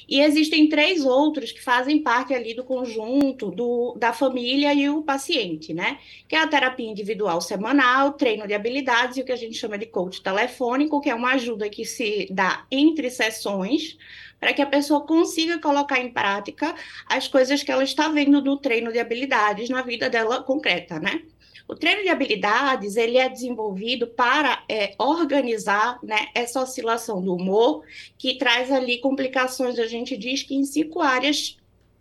E 0.09 0.21
existem 0.21 0.69
três 0.69 1.05
outros 1.05 1.53
que 1.53 1.63
fazem 1.63 2.03
parte 2.03 2.33
ali 2.33 2.55
do 2.55 2.65
conjunto 2.65 3.51
do, 3.51 3.95
da 3.99 4.13
família 4.13 4.73
e 4.73 4.89
o 4.89 5.03
paciente, 5.03 5.75
né? 5.75 5.99
Que 6.27 6.35
é 6.35 6.41
a 6.41 6.47
terapia 6.47 6.89
individual 6.89 7.41
semanal, 7.41 8.13
treino 8.13 8.47
de 8.47 8.55
habilidades 8.55 9.17
e 9.17 9.21
o 9.21 9.25
que 9.25 9.33
a 9.33 9.37
gente 9.37 9.57
chama 9.57 9.77
de 9.77 9.87
coach 9.87 10.23
telefônico, 10.23 11.01
que 11.01 11.11
é 11.11 11.15
uma 11.15 11.33
ajuda 11.33 11.69
que 11.69 11.85
se 11.85 12.27
dá 12.31 12.67
entre 12.71 13.11
sessões 13.11 13.99
para 14.41 14.53
que 14.53 14.63
a 14.63 14.67
pessoa 14.67 15.05
consiga 15.05 15.59
colocar 15.59 16.01
em 16.01 16.11
prática 16.11 16.75
as 17.07 17.27
coisas 17.29 17.63
que 17.63 17.71
ela 17.71 17.85
está 17.85 18.09
vendo 18.09 18.41
no 18.41 18.57
treino 18.57 18.93
de 18.93 18.99
habilidades 18.99 19.69
na 19.69 19.83
vida 19.83 20.09
dela 20.09 20.43
concreta, 20.43 20.99
né? 20.99 21.23
O 21.69 21.75
treino 21.75 22.03
de 22.03 22.09
habilidades 22.09 22.97
ele 22.97 23.19
é 23.19 23.29
desenvolvido 23.29 24.07
para 24.07 24.65
é, 24.67 24.95
organizar 24.99 25.99
né, 26.03 26.29
essa 26.35 26.63
oscilação 26.63 27.21
do 27.23 27.35
humor, 27.35 27.85
que 28.17 28.39
traz 28.39 28.73
ali 28.73 28.99
complicações, 28.99 29.79
a 29.79 29.87
gente 29.87 30.17
diz 30.17 30.43
que 30.43 30.55
em 30.55 30.65
cinco 30.65 31.03
áreas 31.03 31.59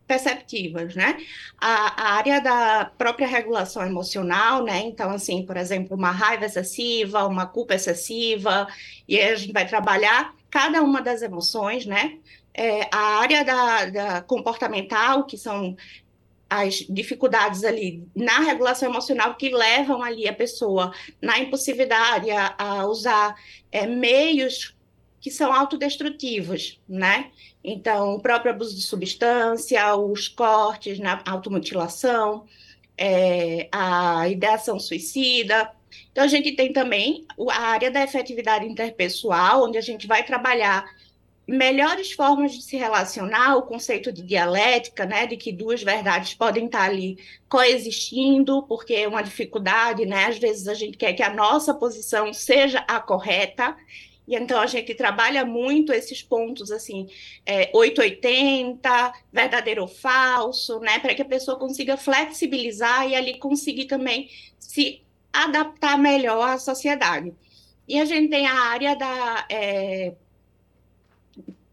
perceptivas, 0.07 0.95
né? 0.95 1.17
A, 1.59 2.01
a, 2.01 2.13
área 2.13 2.39
da 2.39 2.85
própria 2.97 3.27
regulação 3.27 3.85
emocional, 3.85 4.63
né? 4.63 4.79
Então, 4.79 5.11
assim, 5.11 5.45
por 5.45 5.57
exemplo, 5.57 5.97
uma 5.97 6.11
raiva 6.11 6.45
excessiva, 6.45 7.27
uma 7.27 7.45
culpa 7.45 7.75
excessiva, 7.75 8.67
e 9.05 9.19
a 9.19 9.35
gente 9.35 9.51
vai 9.51 9.67
trabalhar 9.67 10.33
cada 10.49 10.81
uma 10.81 11.01
das 11.01 11.21
emoções, 11.21 11.85
né? 11.85 12.17
É, 12.53 12.87
a 12.89 13.19
área 13.19 13.43
da, 13.43 13.85
da 13.85 14.21
comportamental, 14.21 15.25
que 15.25 15.37
são 15.37 15.75
as 16.49 16.75
dificuldades 16.89 17.63
ali 17.63 18.07
na 18.15 18.39
regulação 18.39 18.89
emocional 18.89 19.35
que 19.35 19.49
levam 19.49 20.01
ali 20.01 20.27
a 20.27 20.33
pessoa 20.33 20.93
na 21.21 21.39
impulsividade 21.39 22.31
a, 22.31 22.55
a 22.57 22.85
usar 22.87 23.35
é, 23.71 23.85
meios 23.85 24.75
que 25.19 25.31
são 25.31 25.51
autodestrutivos, 25.51 26.79
né? 26.87 27.31
Então, 27.63 28.15
o 28.15 28.21
próprio 28.21 28.51
abuso 28.51 28.75
de 28.75 28.81
substância, 28.81 29.95
os 29.95 30.29
cortes 30.29 30.99
na 30.99 31.21
automutilação, 31.25 32.45
é, 32.97 33.67
a 33.71 34.29
ideação 34.29 34.79
suicida. 34.79 35.69
Então, 36.11 36.23
a 36.23 36.27
gente 36.27 36.53
tem 36.53 36.71
também 36.71 37.25
a 37.51 37.61
área 37.61 37.91
da 37.91 38.03
efetividade 38.03 38.65
interpessoal, 38.65 39.65
onde 39.65 39.77
a 39.77 39.81
gente 39.81 40.07
vai 40.07 40.23
trabalhar 40.23 40.85
melhores 41.47 42.11
formas 42.11 42.51
de 42.51 42.61
se 42.61 42.75
relacionar, 42.75 43.55
o 43.55 43.61
conceito 43.61 44.11
de 44.11 44.21
dialética, 44.21 45.05
né, 45.05 45.25
de 45.25 45.37
que 45.37 45.53
duas 45.53 45.81
verdades 45.81 46.33
podem 46.33 46.65
estar 46.65 46.83
ali 46.83 47.17
coexistindo, 47.47 48.63
porque 48.63 48.93
é 48.93 49.07
uma 49.07 49.21
dificuldade, 49.21 50.05
né, 50.05 50.25
às 50.25 50.37
vezes 50.37 50.67
a 50.67 50.73
gente 50.73 50.97
quer 50.97 51.13
que 51.13 51.23
a 51.23 51.33
nossa 51.33 51.73
posição 51.73 52.33
seja 52.33 52.79
a 52.79 52.99
correta, 52.99 53.77
e 54.27 54.35
então 54.35 54.59
a 54.59 54.67
gente 54.67 54.93
trabalha 54.93 55.45
muito 55.45 55.93
esses 55.93 56.21
pontos, 56.21 56.69
assim, 56.69 57.07
é, 57.45 57.71
880, 57.73 59.13
verdadeiro 59.31 59.83
ou 59.83 59.87
falso, 59.87 60.81
né, 60.81 60.99
para 60.99 61.15
que 61.15 61.21
a 61.21 61.25
pessoa 61.25 61.57
consiga 61.57 61.95
flexibilizar 61.95 63.07
e 63.07 63.15
ali 63.15 63.39
conseguir 63.39 63.85
também 63.85 64.29
se 64.59 65.01
adaptar 65.31 65.97
melhor 65.97 66.49
à 66.49 66.57
sociedade. 66.57 67.33
E 67.87 67.97
a 68.01 68.03
gente 68.03 68.29
tem 68.29 68.45
a 68.47 68.53
área 68.53 68.95
da... 68.97 69.45
É, 69.49 70.13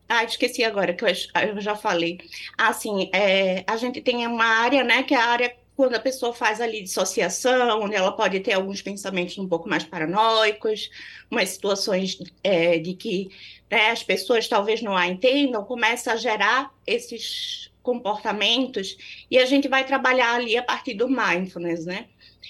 ah, 0.09 0.25
esqueci 0.25 0.63
agora 0.65 0.93
que 0.93 1.05
eu, 1.05 1.09
eu 1.09 1.61
já 1.61 1.75
falei. 1.75 2.19
Assim, 2.57 3.11
é, 3.13 3.65
a 3.67 3.77
gente 3.77 4.01
tem 4.01 4.27
uma 4.27 4.45
área, 4.45 4.85
né, 4.85 5.03
que 5.03 5.15
é 5.15 5.19
a 5.19 5.25
área 5.25 5.57
quando 5.77 5.95
a 5.95 6.01
pessoa 6.01 6.33
faz 6.33 6.61
ali 6.61 6.83
dissociação, 6.83 7.83
onde 7.83 7.97
ela 7.97 8.13
pode 8.13 8.39
ter 8.41 8.53
alguns 8.53 8.81
pensamentos 8.81 9.37
um 9.39 9.49
pouco 9.49 9.69
mais 9.69 9.85
paranoicos, 9.85 10.91
umas 11.31 11.49
situações 11.49 12.19
é, 12.43 12.79
de 12.79 12.95
que 12.95 13.31
né, 13.71 13.91
as 13.91 14.03
pessoas 14.03 14.47
talvez 14.47 14.83
não 14.83 14.97
a 14.97 15.09
entendam, 15.09 15.65
começa 15.65 16.13
a 16.13 16.17
gerar 16.17 16.73
esses 16.87 17.73
comportamentos 17.83 18.97
e 19.31 19.39
a 19.39 19.45
gente 19.45 19.69
vai 19.69 19.85
trabalhar 19.85 20.35
ali 20.35 20.57
a 20.57 20.63
partir 20.63 20.95
do 20.95 21.09
mindfulness, 21.09 21.85
né? 21.85 22.07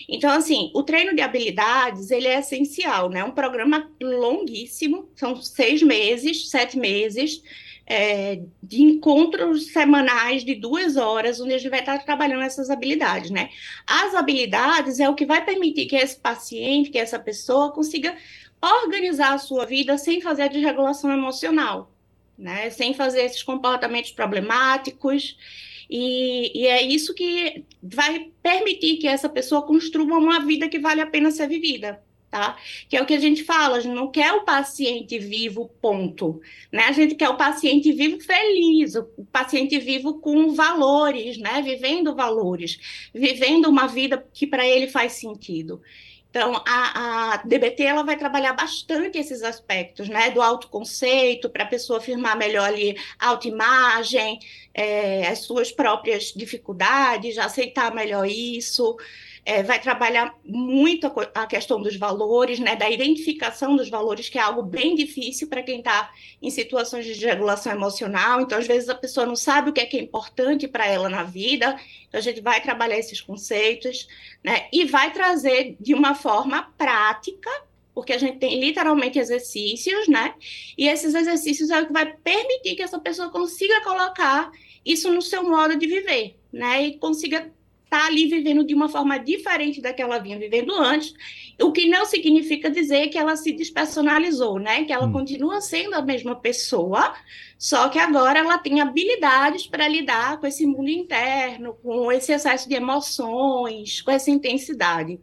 Então, 0.09 0.31
assim, 0.31 0.71
o 0.75 0.83
treino 0.83 1.15
de 1.15 1.23
habilidades, 1.23 2.11
ele 2.11 2.27
é 2.27 2.39
essencial, 2.39 3.09
né? 3.09 3.21
É 3.21 3.25
um 3.25 3.31
programa 3.31 3.91
longuíssimo, 4.03 5.09
são 5.15 5.41
seis 5.41 5.83
meses, 5.83 6.51
sete 6.51 6.79
meses, 6.79 7.43
é, 7.87 8.41
de 8.63 8.83
encontros 8.83 9.73
semanais 9.73 10.45
de 10.45 10.55
duas 10.55 10.97
horas, 10.97 11.41
onde 11.41 11.55
a 11.55 11.59
gente 11.59 11.71
vai 11.71 11.81
estar 11.81 11.99
trabalhando 11.99 12.43
essas 12.43 12.71
habilidades, 12.71 13.31
né? 13.31 13.51
As 13.87 14.15
habilidades 14.15 15.01
é 15.01 15.09
o 15.09 15.15
que 15.15 15.27
vai 15.27 15.45
permitir 15.45 15.87
que 15.87 15.97
esse 15.97 16.19
paciente, 16.19 16.91
que 16.91 16.99
essa 16.99 17.19
pessoa 17.19 17.73
consiga 17.73 18.17
organizar 18.63 19.35
a 19.35 19.39
sua 19.39 19.67
vida 19.67 19.99
sem 19.99 20.21
fazer 20.21 20.43
a 20.43 20.49
desregulação 20.49 21.13
emocional, 21.13 21.91
né? 22.39 22.71
Sem 22.71 22.95
fazer 22.95 23.23
esses 23.25 23.43
comportamentos 23.43 24.13
problemáticos 24.13 25.37
e, 25.89 26.63
e, 26.63 26.67
é 26.67 26.83
isso 26.83 27.15
que 27.15 27.65
vai 27.83 28.31
permitir 28.43 28.97
que 28.97 29.07
essa 29.07 29.29
pessoa 29.29 29.63
construa 29.63 30.19
uma 30.19 30.41
vida 30.41 30.69
que 30.69 30.79
vale 30.79 31.01
a 31.01 31.07
pena 31.07 31.31
ser 31.31 31.49
vivida. 31.49 32.03
Tá? 32.31 32.57
Que 32.89 32.97
é 32.97 33.03
o 33.03 33.07
que 33.07 33.15
a 33.15 33.21
gente 33.21 33.45
fala, 33.45 33.77
a 33.77 33.81
gente 33.81 33.95
não 33.95 34.11
quer 34.11 34.33
o 34.33 34.45
paciente 34.45 35.17
vivo, 35.21 35.71
ponto. 35.81 36.41
Né? 36.73 36.83
A 36.83 36.91
gente 36.91 37.15
quer 37.15 37.29
o 37.29 37.37
paciente 37.37 37.93
vivo 37.93 38.21
feliz, 38.21 38.97
o 38.97 39.05
paciente 39.31 39.79
vivo 39.79 40.15
com 40.19 40.53
valores, 40.53 41.39
né? 41.39 41.63
vivendo 41.63 42.13
valores, 42.13 43.09
vivendo 43.15 43.67
uma 43.67 43.87
vida 43.87 44.27
que 44.33 44.49
para 44.49 44.67
ele 44.67 44.89
faz 44.89 45.13
sentido. 45.13 45.81
Então, 46.35 46.61
a, 46.67 47.35
a, 47.35 47.37
DBT 47.45 47.85
ela 47.85 48.03
vai 48.03 48.17
trabalhar 48.17 48.55
bastante 48.55 49.17
esses 49.17 49.45
aspectos, 49.45 50.09
né, 50.09 50.33
do 50.33 50.43
autoconceito, 50.43 51.49
para 51.49 51.63
a 51.63 51.69
pessoa 51.69 52.01
afirmar 52.01 52.37
melhor 52.37 52.67
ali 52.67 52.97
a 53.21 53.29
autoimagem, 53.29 54.41
é, 54.75 55.29
as 55.29 55.43
suas 55.43 55.71
próprias 55.71 56.33
dificuldades, 56.35 57.39
aceitar 57.39 57.95
melhor 57.95 58.27
isso 58.27 58.97
é, 59.45 59.63
vai 59.63 59.79
trabalhar 59.81 60.35
muito 60.45 61.07
a, 61.07 61.43
a, 61.43 61.47
questão 61.47 61.81
dos 61.81 61.97
valores, 61.97 62.59
né, 62.59 62.75
da 62.75 62.89
identificação 62.89 63.77
dos 63.77 63.91
valores, 63.91 64.29
que 64.29 64.39
é 64.39 64.41
algo 64.41 64.63
bem 64.63 64.95
difícil 64.95 65.49
para 65.49 65.63
quem 65.63 65.79
está 65.79 66.11
em 66.41 66.51
situações 66.51 67.05
de 67.05 67.13
desregulação 67.13 67.73
emocional. 67.73 68.41
Então, 68.41 68.57
às 68.57 68.67
vezes, 68.67 68.89
a 68.89 68.95
pessoa 68.95 69.27
não 69.27 69.37
sabe 69.37 69.71
o 69.71 69.73
que 69.73 69.81
é, 69.81 69.87
que 69.87 69.99
é 69.99 70.01
importante 70.01 70.67
para 70.67 70.87
ela 70.87 71.09
na 71.09 71.25
vida. 71.25 71.79
Então, 72.09 72.19
a 72.19 72.23
gente 72.23 72.41
vai 72.41 72.63
trabalhar 72.63 72.99
esses 72.99 73.21
conceitos 73.21 74.09
né, 74.43 74.67
e 74.73 74.85
vai 74.85 75.13
trazer 75.13 75.77
de 75.79 75.93
uma 75.93 76.15
forma 76.15 76.73
prática 76.79 77.51
porque 77.95 78.13
a 78.13 78.19
gente 78.19 78.39
tem 78.39 78.59
literalmente 78.59 79.21
exercícios, 79.21 80.09
né? 80.09 80.35
E 80.77 80.89
esses 80.89 81.15
exercícios 81.15 81.71
é 81.71 81.81
o 81.81 81.87
que 81.87 81.93
vai 81.93 82.13
permitir 82.13 82.75
que 82.75 82.83
essa 82.83 82.99
pessoa 82.99 83.31
consiga 83.31 83.85
colocar 83.85 84.51
isso 84.85 85.13
no 85.13 85.23
seu 85.23 85.45
modo 85.45 85.77
de 85.79 85.87
viver, 85.87 86.37
né? 86.53 86.89
E 86.89 86.99
consiga 86.99 87.53
está 87.95 88.07
ali 88.07 88.27
vivendo 88.27 88.65
de 88.65 88.75
uma 88.75 88.89
forma 88.89 89.19
diferente 89.19 89.81
da 89.81 89.93
que 89.93 90.03
ela 90.03 90.19
vinha 90.19 90.39
vivendo 90.39 90.75
antes, 90.75 91.15
o 91.63 91.71
que 91.71 91.89
não 91.89 92.05
significa 92.05 92.69
dizer 92.69 93.09
que 93.09 93.17
ela 93.17 93.37
se 93.37 93.53
despersonalizou, 93.53 94.59
né? 94.59 94.85
Que 94.85 94.93
ela 94.93 95.07
hum. 95.07 95.13
continua 95.13 95.61
sendo 95.61 95.95
a 95.95 96.03
mesma 96.03 96.35
pessoa, 96.35 97.15
só 97.57 97.89
que 97.89 97.99
agora 97.99 98.41
ela 98.41 98.59
tem 98.59 98.81
habilidades 98.81 99.67
para 99.67 99.87
lidar 99.87 100.41
com 100.41 100.47
esse 100.47 100.67
mundo 100.67 100.89
interno, 100.89 101.75
com 101.83 102.11
esse 102.11 102.33
excesso 102.33 102.69
de 102.69 102.75
emoções, 102.75 104.03
com 104.03 104.11
essa 104.11 104.31
intensidade. 104.31 105.21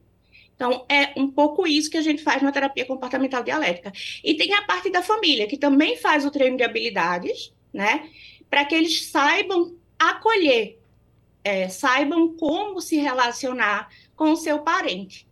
Então, 0.56 0.86
é 0.88 1.20
um 1.20 1.30
pouco 1.30 1.68
isso 1.68 1.90
que 1.90 1.98
a 1.98 2.04
gente 2.04 2.24
faz 2.24 2.42
na 2.42 2.52
terapia 2.52 2.86
comportamental 2.86 3.44
dialética. 3.44 3.92
E 4.24 4.36
tem 4.36 4.54
a 4.54 4.62
parte 4.62 4.92
da 4.92 5.02
família, 5.02 5.48
que 5.48 5.58
também 5.58 5.98
faz 5.98 6.24
o 6.24 6.32
treino 6.32 6.56
de 6.56 6.64
habilidades, 6.64 7.52
né? 7.74 8.08
Para 8.50 8.64
que 8.64 8.76
eles 8.76 9.08
saibam 9.08 9.76
acolher 9.98 10.81
é, 11.44 11.70
saibam 11.70 12.36
como 12.36 12.82
se 12.82 12.98
relacionar 12.98 13.90
com 14.16 14.32
o 14.32 14.36
seu 14.36 14.60
parente. 14.60 15.28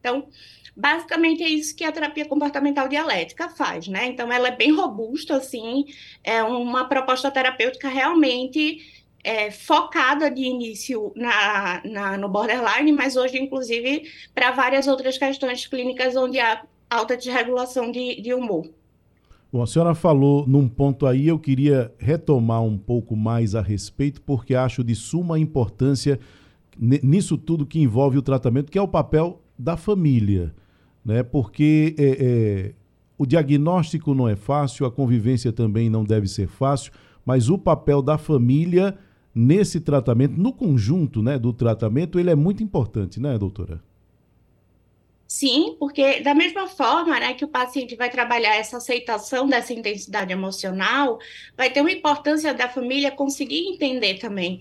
Então, 0.00 0.28
basicamente 0.76 1.42
é 1.42 1.48
isso 1.48 1.76
que 1.76 1.84
a 1.84 1.92
terapia 1.92 2.26
comportamental 2.26 2.88
dialética 2.88 3.48
faz, 3.48 3.86
né? 3.86 4.06
Então, 4.06 4.32
ela 4.32 4.48
é 4.48 4.56
bem 4.56 4.72
robusta, 4.72 5.36
assim, 5.36 5.84
é 6.24 6.42
uma 6.42 6.88
proposta 6.88 7.30
terapêutica 7.30 7.88
realmente 7.88 9.04
é, 9.22 9.50
focada 9.50 10.30
de 10.30 10.42
início 10.42 11.12
na, 11.14 11.80
na, 11.84 12.18
no 12.18 12.28
borderline, 12.28 12.90
mas 12.92 13.16
hoje, 13.16 13.38
inclusive, 13.38 14.10
para 14.34 14.50
várias 14.50 14.88
outras 14.88 15.16
questões 15.16 15.66
clínicas 15.66 16.16
onde 16.16 16.40
há 16.40 16.64
alta 16.90 17.16
desregulação 17.16 17.90
de, 17.90 18.20
de 18.20 18.34
humor. 18.34 18.68
Bom, 19.52 19.60
a 19.60 19.66
senhora 19.66 19.94
falou 19.94 20.46
num 20.48 20.66
ponto 20.66 21.04
aí, 21.04 21.28
eu 21.28 21.38
queria 21.38 21.92
retomar 21.98 22.62
um 22.62 22.78
pouco 22.78 23.14
mais 23.14 23.54
a 23.54 23.60
respeito, 23.60 24.22
porque 24.22 24.54
acho 24.54 24.82
de 24.82 24.94
suma 24.94 25.38
importância 25.38 26.18
nisso 26.80 27.36
tudo 27.36 27.66
que 27.66 27.78
envolve 27.78 28.16
o 28.16 28.22
tratamento, 28.22 28.72
que 28.72 28.78
é 28.78 28.82
o 28.82 28.88
papel 28.88 29.42
da 29.58 29.76
família, 29.76 30.54
né? 31.04 31.22
Porque 31.22 31.94
é, 31.98 32.04
é, 32.18 32.74
o 33.18 33.26
diagnóstico 33.26 34.14
não 34.14 34.26
é 34.26 34.36
fácil, 34.36 34.86
a 34.86 34.90
convivência 34.90 35.52
também 35.52 35.90
não 35.90 36.02
deve 36.02 36.28
ser 36.28 36.48
fácil, 36.48 36.90
mas 37.22 37.50
o 37.50 37.58
papel 37.58 38.00
da 38.00 38.16
família 38.16 38.96
nesse 39.34 39.80
tratamento, 39.80 40.40
no 40.40 40.54
conjunto 40.54 41.22
né, 41.22 41.38
do 41.38 41.52
tratamento, 41.52 42.18
ele 42.18 42.30
é 42.30 42.34
muito 42.34 42.62
importante, 42.62 43.20
né, 43.20 43.36
doutora? 43.36 43.82
Sim, 45.32 45.76
porque 45.78 46.20
da 46.20 46.34
mesma 46.34 46.66
forma 46.68 47.18
né, 47.18 47.32
que 47.32 47.42
o 47.42 47.48
paciente 47.48 47.96
vai 47.96 48.10
trabalhar 48.10 48.54
essa 48.54 48.76
aceitação 48.76 49.46
dessa 49.48 49.72
intensidade 49.72 50.30
emocional, 50.30 51.18
vai 51.56 51.70
ter 51.70 51.80
uma 51.80 51.90
importância 51.90 52.52
da 52.52 52.68
família 52.68 53.10
conseguir 53.10 53.66
entender 53.66 54.18
também 54.18 54.60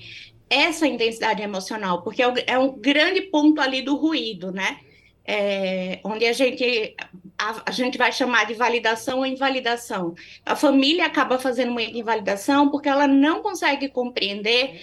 essa 0.50 0.88
intensidade 0.88 1.42
emocional, 1.42 2.02
porque 2.04 2.24
é, 2.24 2.34
é 2.48 2.58
um 2.58 2.72
grande 2.72 3.20
ponto 3.24 3.60
ali 3.60 3.82
do 3.82 3.98
ruído, 3.98 4.54
né? 4.54 4.80
É, 5.26 6.00
onde 6.06 6.26
a 6.26 6.32
gente, 6.32 6.96
a, 7.38 7.64
a, 7.66 7.72
gente 7.72 7.98
vai 7.98 8.14
chamar 8.14 8.46
de 8.46 8.54
validação 8.54 9.20
ou 9.20 9.26
invalidação. 9.26 10.16
A 10.46 10.56
família 10.56 11.06
acaba 11.06 11.38
fazendo 11.38 11.72
uma 11.72 11.84
invalidação 11.84 12.70
porque 12.70 12.88
ela 12.88 13.08
não 13.08 13.42
consegue 13.42 13.90
compreender 13.90 14.80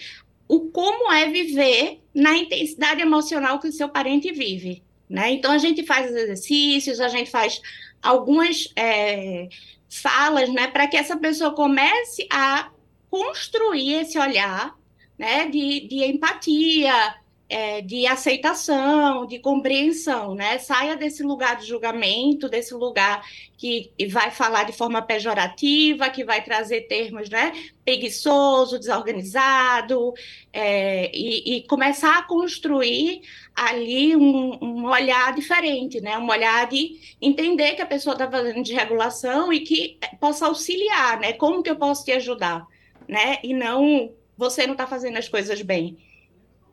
o 0.47 0.69
como 0.71 1.11
é 1.11 1.31
viver 1.31 2.03
na 2.15 2.37
intensidade 2.37 3.01
emocional 3.01 3.59
que 3.59 3.69
o 3.69 3.73
seu 3.73 3.89
parente 3.89 4.31
vive. 4.33 4.87
Né? 5.09 5.33
Então, 5.33 5.51
a 5.51 5.59
gente 5.59 5.85
faz 5.85 6.07
exercícios, 6.15 7.01
a 7.01 7.09
gente 7.09 7.31
faz 7.31 7.61
algumas 8.03 8.69
é, 8.77 9.49
falas 9.89 10.53
né, 10.53 10.67
para 10.69 10.87
que 10.87 10.97
essa 10.97 11.17
pessoa 11.17 11.55
comece 11.55 12.27
a 12.31 12.71
construir 13.11 13.95
esse 13.95 14.19
olhar 14.19 14.77
né, 15.19 15.49
de, 15.49 15.89
de 15.89 16.05
empatia, 16.05 17.15
é, 17.49 17.81
de 17.81 18.07
aceitação, 18.07 19.25
de 19.25 19.39
compreensão, 19.39 20.35
né? 20.35 20.59
Saia 20.59 20.97
desse 20.97 21.23
lugar 21.23 21.57
de 21.57 21.67
julgamento, 21.67 22.49
desse 22.49 22.75
lugar 22.75 23.25
que 23.57 23.91
vai 24.11 24.31
falar 24.31 24.65
de 24.65 24.73
forma 24.73 25.01
pejorativa, 25.01 26.11
que 26.11 26.25
vai 26.25 26.45
trazer 26.45 26.83
termos, 26.83 27.31
né? 27.31 27.53
Preguiçoso, 27.85 28.79
desorganizado, 28.79 30.13
é, 30.53 31.11
e, 31.15 31.57
e, 31.57 31.67
começar 31.67 32.19
a 32.19 32.23
construir 32.23 33.23
ali 33.57 34.15
um, 34.15 34.59
um, 34.63 34.85
olhar 34.85 35.35
diferente, 35.35 36.03
né? 36.03 36.19
Um 36.19 36.29
olhar 36.29 36.69
de 36.69 37.01
entender 37.21 37.75
que 37.75 37.83
a 37.83 37.87
pessoa 37.87 38.13
está 38.13 38.31
fazendo 38.31 38.63
de 38.63 38.75
regulação 38.75 39.51
e 39.51 39.61
que 39.61 39.99
possa 40.21 40.47
auxiliar, 40.47 41.19
né? 41.19 41.33
Como 41.33 41.63
que 41.63 41.71
eu 41.71 41.77
posso 41.77 42.05
te 42.05 42.13
ajudar, 42.13 42.67
né? 43.09 43.39
E 43.43 43.55
não 43.55 44.13
você 44.37 44.67
não 44.67 44.75
está 44.75 44.87
fazendo 44.87 45.17
as 45.17 45.29
coisas 45.29 45.63
bem 45.63 45.97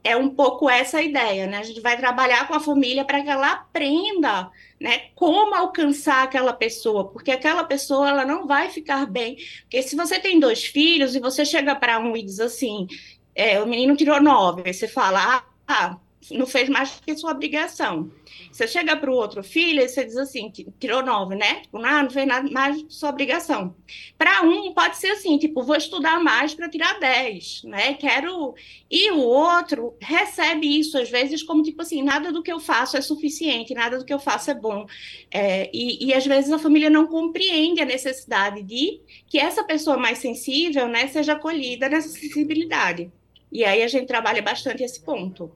é 0.06 0.16
um 0.16 0.30
pouco 0.30 0.70
essa 0.70 1.00
a 1.00 1.02
ideia, 1.02 1.48
né? 1.48 1.58
A 1.58 1.64
gente 1.64 1.82
vai 1.82 1.98
trabalhar 1.98 2.48
com 2.48 2.54
a 2.54 2.60
família 2.60 3.04
para 3.04 3.24
que 3.24 3.30
ela 3.30 3.54
aprenda, 3.54 4.52
né, 4.80 5.10
como 5.16 5.56
alcançar 5.56 6.24
aquela 6.24 6.54
pessoa, 6.54 7.10
porque 7.10 7.32
aquela 7.32 7.64
pessoa 7.64 8.08
ela 8.08 8.24
não 8.24 8.46
vai 8.46 8.70
ficar 8.70 9.08
bem. 9.08 9.36
Porque 9.62 9.82
se 9.82 9.96
você 9.96 10.20
tem 10.20 10.40
dois 10.40 10.64
filhos 10.64 11.16
e 11.16 11.20
você 11.20 11.44
chega 11.44 11.76
para 11.76 11.98
um 11.98 12.16
e 12.16 12.22
diz 12.22 12.40
assim, 12.40 12.86
é, 13.34 13.60
o 13.60 13.66
menino 13.66 13.96
tirou 13.96 14.22
nove, 14.22 14.72
você 14.72 14.88
fala, 14.88 15.44
ah, 15.68 15.98
não 16.30 16.46
fez 16.46 16.70
mais 16.70 17.02
que 17.04 17.18
sua 17.18 17.32
obrigação. 17.32 18.12
Você 18.56 18.70
chega 18.70 18.96
para 18.96 19.12
o 19.12 19.14
outro 19.14 19.44
filho 19.44 19.82
e 19.82 19.90
você 19.90 20.06
diz 20.06 20.16
assim, 20.16 20.50
tirou 20.80 21.04
nove, 21.04 21.36
né? 21.36 21.56
Tipo, 21.56 21.78
ah, 21.80 22.02
não 22.02 22.10
fez 22.10 22.26
nada 22.26 22.50
mais 22.50 22.86
sua 22.88 23.10
obrigação. 23.10 23.76
Para 24.18 24.44
um, 24.44 24.74
pode 24.74 24.96
ser 24.96 25.10
assim, 25.10 25.38
tipo, 25.38 25.62
vou 25.62 25.76
estudar 25.76 26.24
mais 26.24 26.54
para 26.54 26.70
tirar 26.70 26.98
dez, 26.98 27.64
né? 27.66 27.96
Quero. 27.96 28.56
E 28.90 29.12
o 29.12 29.20
outro 29.20 29.94
recebe 30.00 30.80
isso, 30.80 30.98
às 30.98 31.10
vezes, 31.10 31.44
como 31.44 31.64
tipo 31.64 31.82
assim, 31.82 32.02
nada 32.02 32.32
do 32.32 32.42
que 32.42 32.50
eu 32.50 32.62
faço 32.62 32.96
é 32.96 33.02
suficiente, 33.02 33.74
nada 33.74 34.00
do 34.00 34.06
que 34.06 34.14
eu 34.14 34.20
faço 34.20 34.50
é 34.50 34.54
bom. 34.54 34.86
É, 35.30 35.70
e, 35.74 36.06
e 36.06 36.14
às 36.14 36.26
vezes 36.26 36.50
a 36.50 36.58
família 36.58 36.90
não 36.90 37.08
compreende 37.08 37.82
a 37.82 37.86
necessidade 37.86 38.64
de 38.64 39.02
que 39.28 39.38
essa 39.38 39.66
pessoa 39.66 39.98
mais 39.98 40.20
sensível, 40.20 40.88
né, 40.88 41.08
seja 41.08 41.34
acolhida 41.34 41.90
nessa 41.90 42.08
sensibilidade. 42.08 43.12
E 43.52 43.66
aí 43.66 43.84
a 43.84 43.88
gente 43.90 44.08
trabalha 44.08 44.42
bastante 44.42 44.82
esse 44.82 45.02
ponto. 45.02 45.52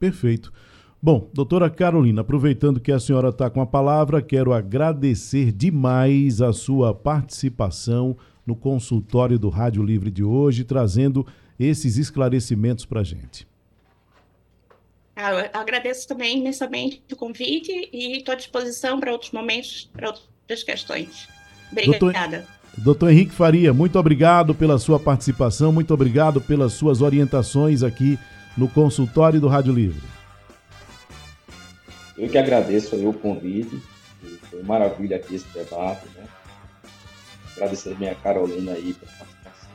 Perfeito. 0.00 0.50
Bom, 1.00 1.30
doutora 1.32 1.70
Carolina, 1.70 2.22
aproveitando 2.22 2.80
que 2.80 2.90
a 2.90 2.98
senhora 2.98 3.28
está 3.28 3.48
com 3.48 3.60
a 3.60 3.66
palavra, 3.66 4.20
quero 4.20 4.52
agradecer 4.52 5.52
demais 5.52 6.42
a 6.42 6.52
sua 6.52 6.92
participação 6.92 8.16
no 8.44 8.56
consultório 8.56 9.38
do 9.38 9.48
Rádio 9.48 9.80
Livre 9.84 10.10
de 10.10 10.24
hoje, 10.24 10.64
trazendo 10.64 11.24
esses 11.58 11.98
esclarecimentos 11.98 12.84
para 12.84 13.00
a 13.02 13.04
gente. 13.04 13.46
Ah, 15.14 15.32
eu 15.32 15.50
agradeço 15.52 16.08
também 16.08 16.40
imensamente 16.40 17.00
o 17.12 17.16
convite 17.16 17.90
e 17.92 18.16
estou 18.16 18.32
à 18.32 18.36
disposição 18.36 18.98
para 18.98 19.12
outros 19.12 19.30
momentos, 19.30 19.88
para 19.92 20.08
outras 20.08 20.64
questões. 20.64 21.28
Obrigada. 21.70 22.38
Doutor, 22.76 22.84
doutor 22.84 23.10
Henrique 23.12 23.32
Faria, 23.32 23.72
muito 23.72 23.96
obrigado 24.00 24.52
pela 24.52 24.78
sua 24.78 24.98
participação, 24.98 25.70
muito 25.70 25.94
obrigado 25.94 26.40
pelas 26.40 26.72
suas 26.72 27.02
orientações 27.02 27.84
aqui 27.84 28.18
no 28.56 28.68
consultório 28.68 29.40
do 29.40 29.46
Rádio 29.46 29.72
Livre. 29.72 30.17
Eu 32.18 32.28
que 32.28 32.36
agradeço 32.36 32.96
aí 32.96 33.06
o 33.06 33.12
convite. 33.12 33.80
Foi 34.50 34.62
maravilha 34.64 35.16
aqui 35.16 35.36
esse 35.36 35.46
debate, 35.54 36.04
né? 36.16 36.24
Agradecer 37.56 37.92
a 37.92 37.98
minha 37.98 38.14
Carolina 38.16 38.72
aí 38.72 38.92
pela 38.92 39.12
participação. 39.12 39.70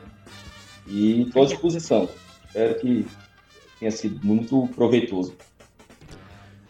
E 0.85 1.21
estou 1.21 1.43
à 1.43 1.45
disposição. 1.45 2.09
Espero 2.45 2.79
que 2.79 3.07
tenha 3.79 3.91
sido 3.91 4.19
muito 4.25 4.67
proveitoso. 4.75 5.33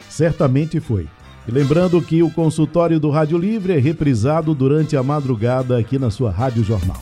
Certamente 0.07 0.79
foi. 0.79 1.07
E 1.47 1.51
lembrando 1.51 2.01
que 2.01 2.21
o 2.21 2.29
consultório 2.29 2.99
do 2.99 3.09
Rádio 3.09 3.37
Livre 3.37 3.73
é 3.73 3.79
reprisado 3.79 4.53
durante 4.53 4.95
a 4.95 5.01
madrugada 5.01 5.77
aqui 5.77 5.97
na 5.97 6.11
sua 6.11 6.31
Rádio 6.31 6.63
Jornal. 6.63 7.01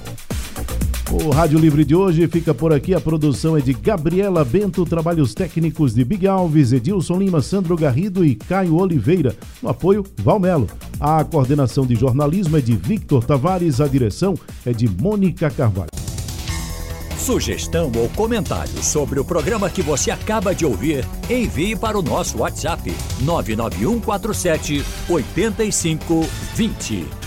O 1.11 1.29
Rádio 1.29 1.59
Livre 1.59 1.83
de 1.83 1.93
hoje 1.93 2.25
fica 2.27 2.53
por 2.53 2.71
aqui. 2.71 2.93
A 2.93 3.01
produção 3.01 3.57
é 3.57 3.61
de 3.61 3.73
Gabriela 3.73 4.45
Bento, 4.45 4.85
trabalhos 4.85 5.33
técnicos 5.33 5.93
de 5.93 6.05
Big 6.05 6.25
Alves, 6.25 6.71
Edilson 6.71 7.19
Lima, 7.19 7.41
Sandro 7.41 7.75
Garrido 7.75 8.23
e 8.23 8.33
Caio 8.33 8.77
Oliveira. 8.77 9.35
No 9.61 9.67
apoio, 9.67 10.05
Valmelo. 10.17 10.67
A 11.01 11.21
coordenação 11.25 11.85
de 11.85 11.95
jornalismo 11.95 12.57
é 12.57 12.61
de 12.61 12.77
Victor 12.77 13.25
Tavares, 13.25 13.81
a 13.81 13.89
direção 13.89 14.35
é 14.65 14.71
de 14.71 14.87
Mônica 14.87 15.49
Carvalho. 15.49 15.89
Sugestão 17.17 17.91
ou 17.97 18.07
comentário 18.09 18.81
sobre 18.81 19.19
o 19.19 19.25
programa 19.25 19.69
que 19.69 19.81
você 19.81 20.11
acaba 20.11 20.55
de 20.55 20.65
ouvir, 20.65 21.05
envie 21.29 21.75
para 21.75 21.99
o 21.99 22.01
nosso 22.01 22.37
WhatsApp 22.39 22.89
99147 23.21 24.81
8520. 25.09 27.20